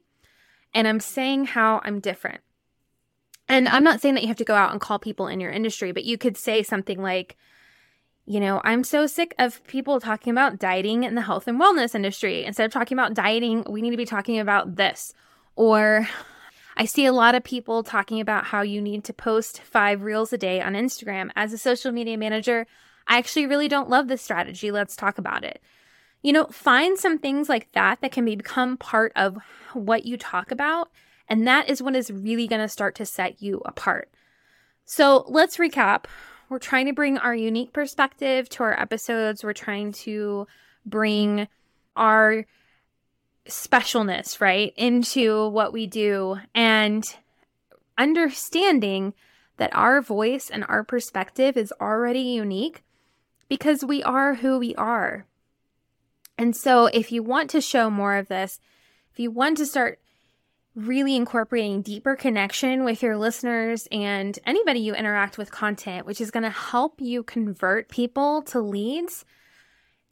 and 0.76 0.88
I'm 0.88 1.00
saying 1.00 1.46
how 1.46 1.82
I'm 1.84 2.00
different. 2.00 2.42
And 3.50 3.68
I'm 3.68 3.84
not 3.84 4.00
saying 4.00 4.14
that 4.14 4.22
you 4.22 4.28
have 4.28 4.38
to 4.38 4.46
go 4.46 4.54
out 4.54 4.74
and 4.74 4.80
call 4.80 5.00
people 5.00 5.26
in 5.26 5.40
your 5.40 5.50
industry, 5.50 5.92
but 5.92 6.04
you 6.04 6.20
could 6.20 6.38
say 6.38 6.62
something 6.62 7.02
like, 7.02 7.36
you 8.28 8.40
know, 8.40 8.62
I'm 8.64 8.84
so 8.84 9.08
sick 9.08 9.34
of 9.40 9.66
people 9.66 10.00
talking 10.00 10.30
about 10.30 10.60
dieting 10.60 11.04
in 11.04 11.16
the 11.16 11.22
health 11.22 11.48
and 11.48 11.60
wellness 11.60 11.96
industry. 11.96 12.46
Instead 12.46 12.68
of 12.68 12.72
talking 12.72 12.96
about 12.96 13.16
dieting, 13.16 13.66
we 13.68 13.82
need 13.82 13.90
to 13.90 13.98
be 13.98 14.06
talking 14.06 14.38
about 14.38 14.76
this. 14.76 15.16
Or 15.56 16.08
I 16.78 16.86
see 16.86 17.08
a 17.08 17.12
lot 17.12 17.34
of 17.34 17.44
people 17.44 17.82
talking 17.82 18.22
about 18.22 18.46
how 18.46 18.62
you 18.62 18.84
need 18.84 19.04
to 19.06 19.14
post 19.14 19.62
five 19.64 20.04
reels 20.04 20.32
a 20.32 20.38
day 20.38 20.62
on 20.62 20.74
Instagram. 20.74 21.32
As 21.36 21.54
a 21.54 21.58
social 21.58 21.92
media 21.92 22.20
manager, 22.20 22.68
I 23.08 23.18
actually 23.18 23.48
really 23.48 23.68
don't 23.68 23.90
love 23.90 24.08
this 24.08 24.22
strategy. 24.22 24.72
Let's 24.72 24.96
talk 24.96 25.18
about 25.18 25.44
it. 25.44 25.62
You 26.22 26.34
know, 26.34 26.46
find 26.46 26.98
some 26.98 27.20
things 27.20 27.50
like 27.50 27.72
that 27.74 28.02
that 28.02 28.12
can 28.12 28.26
become 28.26 28.78
part 28.78 29.12
of 29.16 29.38
what 29.74 30.06
you 30.06 30.18
talk 30.18 30.52
about. 30.52 30.90
And 31.28 31.48
that 31.48 31.70
is 31.70 31.82
what 31.82 31.96
is 31.96 32.12
really 32.12 32.48
going 32.48 32.62
to 32.62 32.68
start 32.68 32.96
to 32.96 33.06
set 33.06 33.42
you 33.42 33.62
apart. 33.66 34.10
So 34.86 35.26
let's 35.28 35.58
recap. 35.58 36.06
We're 36.50 36.60
trying 36.60 36.86
to 36.86 36.94
bring 36.94 37.18
our 37.18 37.36
unique 37.36 37.74
perspective 37.74 38.50
to 38.50 38.64
our 38.64 38.80
episodes. 38.80 39.44
We're 39.44 39.54
trying 39.54 39.94
to 39.94 40.48
bring 40.86 41.48
our 41.96 42.46
specialness, 43.48 44.40
right, 44.40 44.74
into 44.78 45.48
what 45.50 45.74
we 45.74 45.88
do 45.88 46.38
and 46.54 47.04
understanding 47.98 49.14
that 49.58 49.76
our 49.76 50.02
voice 50.02 50.50
and 50.50 50.66
our 50.68 50.84
perspective 50.84 51.58
is 51.58 51.74
already 51.80 52.22
unique 52.22 52.84
because 53.54 53.86
we 53.86 54.02
are 54.02 54.34
who 54.34 54.58
we 54.58 54.74
are. 54.74 55.28
And 56.40 56.56
so, 56.56 56.88
if 56.88 57.12
you 57.12 57.22
want 57.22 57.52
to 57.52 57.62
show 57.62 57.88
more 57.88 58.16
of 58.16 58.28
this, 58.28 58.60
if 59.12 59.20
you 59.20 59.30
want 59.30 59.58
to 59.60 59.68
start 59.68 60.00
really 60.74 61.16
incorporating 61.16 61.84
deeper 61.84 62.16
connection 62.16 62.84
with 62.84 63.04
your 63.04 63.16
listeners 63.16 63.88
and 63.92 64.40
anybody 64.48 64.80
you 64.80 64.96
interact 64.96 65.38
with 65.38 65.52
content, 65.52 66.08
which 66.08 66.20
is 66.20 66.32
going 66.32 66.42
to 66.42 66.50
help 66.50 67.00
you 67.00 67.22
convert 67.22 67.90
people 67.90 68.42
to 68.42 68.60
leads, 68.60 69.24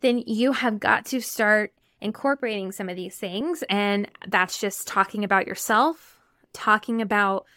then 0.02 0.20
you 0.28 0.52
have 0.52 0.80
got 0.80 1.06
to 1.08 1.20
start 1.20 1.74
incorporating 2.00 2.72
some 2.72 2.90
of 2.90 2.96
these 2.96 3.16
things. 3.16 3.64
And 3.72 4.08
that's 4.28 4.62
just 4.62 4.88
talking 4.88 5.24
about 5.24 5.48
yourself, 5.48 6.20
talking 6.54 7.02
about 7.02 7.48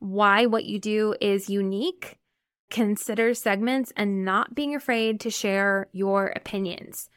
why 0.00 0.44
what 0.44 0.66
you 0.66 0.78
do 0.78 1.14
is 1.18 1.48
unique, 1.48 2.18
consider 2.70 3.34
segments, 3.34 3.92
and 3.96 4.24
not 4.24 4.54
being 4.54 4.74
afraid 4.74 5.20
to 5.20 5.30
share 5.30 5.88
your 5.92 6.26
opinions. 6.36 7.10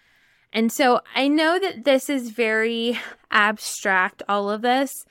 And 0.51 0.71
so 0.71 1.01
I 1.15 1.27
know 1.27 1.57
that 1.59 1.83
this 1.83 2.09
is 2.09 2.29
very 2.29 2.99
abstract, 3.31 4.21
all 4.29 4.49
of 4.49 4.61
this. 4.61 5.05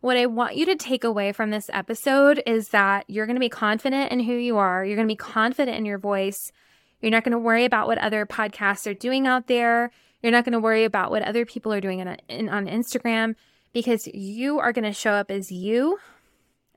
What 0.00 0.16
I 0.16 0.26
want 0.26 0.56
you 0.56 0.66
to 0.66 0.76
take 0.76 1.02
away 1.02 1.32
from 1.32 1.50
this 1.50 1.70
episode 1.72 2.42
is 2.46 2.68
that 2.68 3.04
you're 3.08 3.26
going 3.26 3.36
to 3.36 3.40
be 3.40 3.48
confident 3.48 4.12
in 4.12 4.20
who 4.20 4.34
you 4.34 4.58
are. 4.58 4.84
You're 4.84 4.96
going 4.96 5.08
to 5.08 5.12
be 5.12 5.16
confident 5.16 5.76
in 5.76 5.86
your 5.86 5.98
voice. 5.98 6.52
You're 7.00 7.10
not 7.10 7.24
going 7.24 7.32
to 7.32 7.38
worry 7.38 7.64
about 7.64 7.86
what 7.86 7.98
other 7.98 8.26
podcasts 8.26 8.86
are 8.86 8.94
doing 8.94 9.26
out 9.26 9.46
there. 9.46 9.90
You're 10.22 10.32
not 10.32 10.44
going 10.44 10.52
to 10.52 10.60
worry 10.60 10.84
about 10.84 11.10
what 11.10 11.22
other 11.22 11.44
people 11.44 11.72
are 11.72 11.80
doing 11.80 12.00
on, 12.00 12.18
on 12.48 12.66
Instagram 12.66 13.34
because 13.72 14.06
you 14.08 14.58
are 14.58 14.72
going 14.72 14.84
to 14.84 14.92
show 14.92 15.12
up 15.12 15.30
as 15.30 15.50
you. 15.50 15.98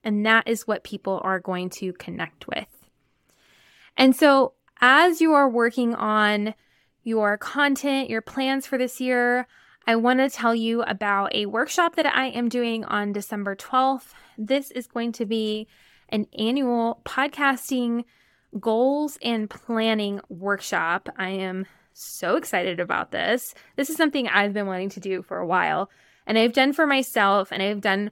And 0.03 0.25
that 0.25 0.47
is 0.47 0.65
what 0.65 0.83
people 0.83 1.21
are 1.23 1.39
going 1.39 1.69
to 1.71 1.93
connect 1.93 2.47
with. 2.47 2.76
And 3.97 4.15
so, 4.15 4.53
as 4.79 5.21
you 5.21 5.33
are 5.33 5.49
working 5.49 5.95
on 5.95 6.53
your 7.03 7.37
content, 7.37 8.09
your 8.09 8.21
plans 8.21 8.67
for 8.67 8.77
this 8.77 9.01
year, 9.01 9.47
I 9.87 9.95
want 9.95 10.19
to 10.19 10.29
tell 10.29 10.53
you 10.53 10.83
about 10.83 11.33
a 11.33 11.47
workshop 11.47 11.95
that 11.95 12.05
I 12.05 12.27
am 12.27 12.47
doing 12.47 12.85
on 12.85 13.11
December 13.11 13.55
12th. 13.55 14.13
This 14.37 14.69
is 14.71 14.85
going 14.85 15.13
to 15.13 15.25
be 15.25 15.67
an 16.09 16.27
annual 16.37 17.01
podcasting 17.05 18.03
goals 18.59 19.17
and 19.21 19.49
planning 19.49 20.21
workshop. 20.29 21.09
I 21.17 21.29
am 21.29 21.65
so 21.93 22.35
excited 22.35 22.79
about 22.79 23.11
this. 23.11 23.55
This 23.77 23.89
is 23.89 23.97
something 23.97 24.27
I've 24.27 24.53
been 24.53 24.67
wanting 24.67 24.89
to 24.89 24.99
do 24.99 25.23
for 25.23 25.37
a 25.37 25.47
while, 25.47 25.89
and 26.27 26.37
I've 26.37 26.53
done 26.53 26.71
for 26.73 26.85
myself 26.85 27.51
and 27.51 27.63
I've 27.63 27.81
done 27.81 28.11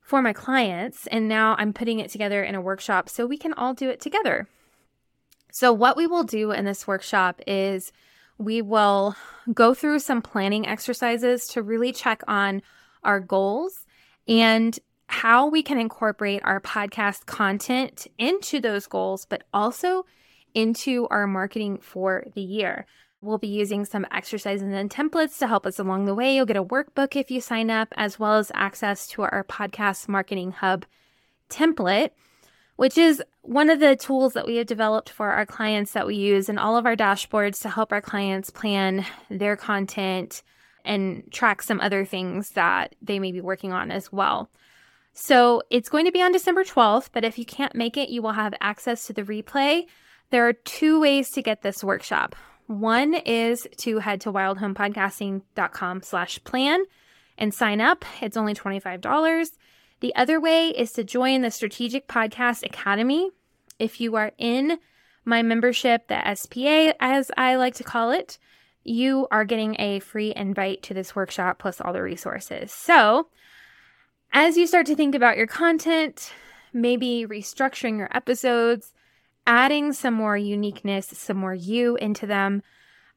for 0.00 0.22
my 0.22 0.32
clients, 0.32 1.06
and 1.08 1.28
now 1.28 1.56
I'm 1.58 1.72
putting 1.72 1.98
it 2.00 2.10
together 2.10 2.42
in 2.42 2.54
a 2.54 2.60
workshop 2.60 3.08
so 3.08 3.26
we 3.26 3.36
can 3.36 3.52
all 3.52 3.74
do 3.74 3.90
it 3.90 4.00
together. 4.00 4.48
So, 5.58 5.72
what 5.72 5.96
we 5.96 6.06
will 6.06 6.22
do 6.22 6.50
in 6.50 6.66
this 6.66 6.86
workshop 6.86 7.40
is 7.46 7.90
we 8.36 8.60
will 8.60 9.16
go 9.54 9.72
through 9.72 10.00
some 10.00 10.20
planning 10.20 10.66
exercises 10.66 11.48
to 11.48 11.62
really 11.62 11.92
check 11.92 12.22
on 12.28 12.60
our 13.02 13.20
goals 13.20 13.86
and 14.28 14.78
how 15.06 15.48
we 15.48 15.62
can 15.62 15.78
incorporate 15.78 16.42
our 16.44 16.60
podcast 16.60 17.24
content 17.24 18.06
into 18.18 18.60
those 18.60 18.86
goals, 18.86 19.24
but 19.24 19.44
also 19.54 20.04
into 20.52 21.08
our 21.08 21.26
marketing 21.26 21.78
for 21.78 22.26
the 22.34 22.42
year. 22.42 22.84
We'll 23.22 23.38
be 23.38 23.48
using 23.48 23.86
some 23.86 24.06
exercises 24.12 24.70
and 24.70 24.90
templates 24.90 25.38
to 25.38 25.46
help 25.46 25.64
us 25.64 25.78
along 25.78 26.04
the 26.04 26.14
way. 26.14 26.36
You'll 26.36 26.44
get 26.44 26.58
a 26.58 26.64
workbook 26.64 27.16
if 27.16 27.30
you 27.30 27.40
sign 27.40 27.70
up, 27.70 27.94
as 27.96 28.18
well 28.18 28.34
as 28.34 28.52
access 28.52 29.06
to 29.06 29.22
our 29.22 29.42
podcast 29.42 30.06
marketing 30.06 30.52
hub 30.52 30.84
template 31.48 32.10
which 32.76 32.96
is 32.96 33.22
one 33.42 33.70
of 33.70 33.80
the 33.80 33.96
tools 33.96 34.34
that 34.34 34.46
we 34.46 34.56
have 34.56 34.66
developed 34.66 35.10
for 35.10 35.30
our 35.30 35.46
clients 35.46 35.92
that 35.92 36.06
we 36.06 36.14
use 36.14 36.48
in 36.48 36.58
all 36.58 36.76
of 36.76 36.86
our 36.86 36.96
dashboards 36.96 37.60
to 37.62 37.68
help 37.68 37.92
our 37.92 38.02
clients 38.02 38.50
plan 38.50 39.04
their 39.30 39.56
content 39.56 40.42
and 40.84 41.24
track 41.32 41.62
some 41.62 41.80
other 41.80 42.04
things 42.04 42.50
that 42.50 42.94
they 43.02 43.18
may 43.18 43.32
be 43.32 43.40
working 43.40 43.72
on 43.72 43.90
as 43.90 44.12
well. 44.12 44.50
So 45.12 45.62
it's 45.70 45.88
going 45.88 46.04
to 46.04 46.12
be 46.12 46.22
on 46.22 46.32
December 46.32 46.62
12th, 46.62 47.08
but 47.12 47.24
if 47.24 47.38
you 47.38 47.46
can't 47.46 47.74
make 47.74 47.96
it, 47.96 48.10
you 48.10 48.20
will 48.20 48.32
have 48.32 48.54
access 48.60 49.06
to 49.06 49.12
the 49.12 49.22
replay 49.22 49.86
There 50.30 50.46
are 50.46 50.52
two 50.52 51.00
ways 51.00 51.30
to 51.30 51.42
get 51.42 51.62
this 51.62 51.82
workshop. 51.82 52.36
One 52.66 53.14
is 53.14 53.66
to 53.78 54.00
head 54.00 54.20
to 54.22 54.32
wildhomepodcasting.com 54.32 56.02
slash 56.02 56.42
plan 56.44 56.84
and 57.38 57.54
sign 57.54 57.80
up. 57.80 58.04
It's 58.20 58.36
only 58.36 58.54
$25. 58.54 59.50
The 60.00 60.14
other 60.14 60.38
way 60.38 60.68
is 60.68 60.92
to 60.92 61.04
join 61.04 61.40
the 61.40 61.50
Strategic 61.50 62.06
Podcast 62.06 62.62
Academy. 62.64 63.30
If 63.78 64.00
you 64.00 64.14
are 64.16 64.32
in 64.36 64.78
my 65.24 65.42
membership, 65.42 66.08
the 66.08 66.34
SPA, 66.34 66.94
as 67.00 67.30
I 67.36 67.56
like 67.56 67.74
to 67.76 67.84
call 67.84 68.10
it, 68.10 68.38
you 68.84 69.26
are 69.30 69.44
getting 69.44 69.74
a 69.80 70.00
free 70.00 70.34
invite 70.36 70.82
to 70.84 70.94
this 70.94 71.16
workshop 71.16 71.58
plus 71.58 71.80
all 71.80 71.94
the 71.94 72.02
resources. 72.02 72.70
So, 72.72 73.28
as 74.32 74.58
you 74.58 74.66
start 74.66 74.86
to 74.86 74.94
think 74.94 75.14
about 75.14 75.38
your 75.38 75.46
content, 75.46 76.30
maybe 76.74 77.26
restructuring 77.26 77.96
your 77.96 78.14
episodes, 78.14 78.92
adding 79.46 79.94
some 79.94 80.14
more 80.14 80.36
uniqueness, 80.36 81.06
some 81.06 81.38
more 81.38 81.54
you 81.54 81.96
into 81.96 82.26
them, 82.26 82.62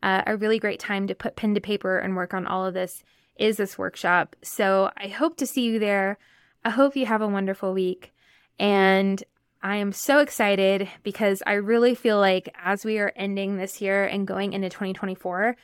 uh, 0.01 0.23
a 0.25 0.37
really 0.37 0.59
great 0.59 0.79
time 0.79 1.07
to 1.07 1.15
put 1.15 1.35
pen 1.35 1.53
to 1.55 1.61
paper 1.61 1.99
and 1.99 2.15
work 2.15 2.33
on 2.33 2.47
all 2.47 2.65
of 2.65 2.73
this 2.73 3.03
is 3.35 3.57
this 3.57 3.77
workshop. 3.77 4.35
So 4.41 4.91
I 4.95 5.07
hope 5.07 5.35
to 5.37 5.45
see 5.45 5.63
you 5.63 5.77
there. 5.77 6.17
I 6.63 6.71
hope 6.71 6.95
you 6.95 7.05
have 7.05 7.21
a 7.21 7.27
wonderful 7.27 7.73
week. 7.73 8.13
And 8.57 9.23
I 9.61 9.77
am 9.77 9.91
so 9.91 10.19
excited 10.19 10.89
because 11.03 11.43
I 11.45 11.53
really 11.53 11.95
feel 11.95 12.19
like 12.19 12.53
as 12.63 12.85
we 12.85 12.97
are 12.99 13.11
ending 13.15 13.57
this 13.57 13.81
year 13.81 14.05
and 14.05 14.27
going 14.27 14.53
into 14.53 14.69
2024, 14.69 15.55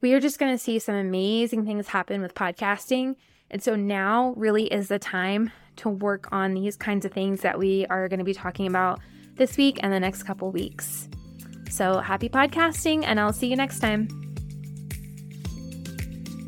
we 0.00 0.12
are 0.12 0.20
just 0.20 0.38
going 0.38 0.52
to 0.52 0.62
see 0.62 0.78
some 0.78 0.94
amazing 0.94 1.64
things 1.64 1.88
happen 1.88 2.20
with 2.20 2.34
podcasting. 2.34 3.16
And 3.50 3.62
so 3.62 3.76
now 3.76 4.34
really 4.36 4.66
is 4.66 4.88
the 4.88 4.98
time 4.98 5.52
to 5.76 5.88
work 5.88 6.28
on 6.32 6.54
these 6.54 6.76
kinds 6.76 7.04
of 7.04 7.12
things 7.12 7.42
that 7.42 7.58
we 7.58 7.86
are 7.86 8.08
going 8.08 8.18
to 8.18 8.24
be 8.24 8.34
talking 8.34 8.66
about 8.66 9.00
this 9.36 9.56
week 9.56 9.78
and 9.82 9.92
the 9.92 10.00
next 10.00 10.24
couple 10.24 10.50
weeks. 10.50 11.08
So 11.70 11.98
happy 11.98 12.28
podcasting, 12.28 13.04
and 13.04 13.20
I'll 13.20 13.32
see 13.32 13.48
you 13.48 13.56
next 13.56 13.80
time. 13.80 14.08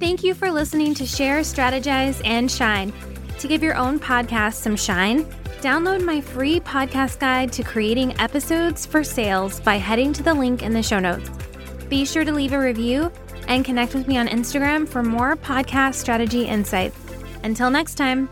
Thank 0.00 0.22
you 0.22 0.32
for 0.32 0.50
listening 0.50 0.94
to 0.94 1.06
Share, 1.06 1.40
Strategize, 1.40 2.20
and 2.24 2.50
Shine. 2.50 2.92
To 3.38 3.48
give 3.48 3.62
your 3.62 3.76
own 3.76 4.00
podcast 4.00 4.54
some 4.54 4.76
shine, 4.76 5.26
Download 5.60 6.04
my 6.04 6.20
free 6.20 6.60
podcast 6.60 7.18
guide 7.18 7.52
to 7.54 7.64
creating 7.64 8.18
episodes 8.20 8.86
for 8.86 9.02
sales 9.02 9.58
by 9.58 9.74
heading 9.74 10.12
to 10.12 10.22
the 10.22 10.32
link 10.32 10.62
in 10.62 10.72
the 10.72 10.84
show 10.84 11.00
notes. 11.00 11.28
Be 11.88 12.04
sure 12.04 12.24
to 12.24 12.32
leave 12.32 12.52
a 12.52 12.60
review 12.60 13.10
and 13.48 13.64
connect 13.64 13.92
with 13.92 14.06
me 14.06 14.18
on 14.18 14.28
Instagram 14.28 14.88
for 14.88 15.02
more 15.02 15.34
podcast 15.34 15.94
strategy 15.94 16.44
insights. 16.44 16.96
Until 17.42 17.70
next 17.70 17.96
time. 17.96 18.28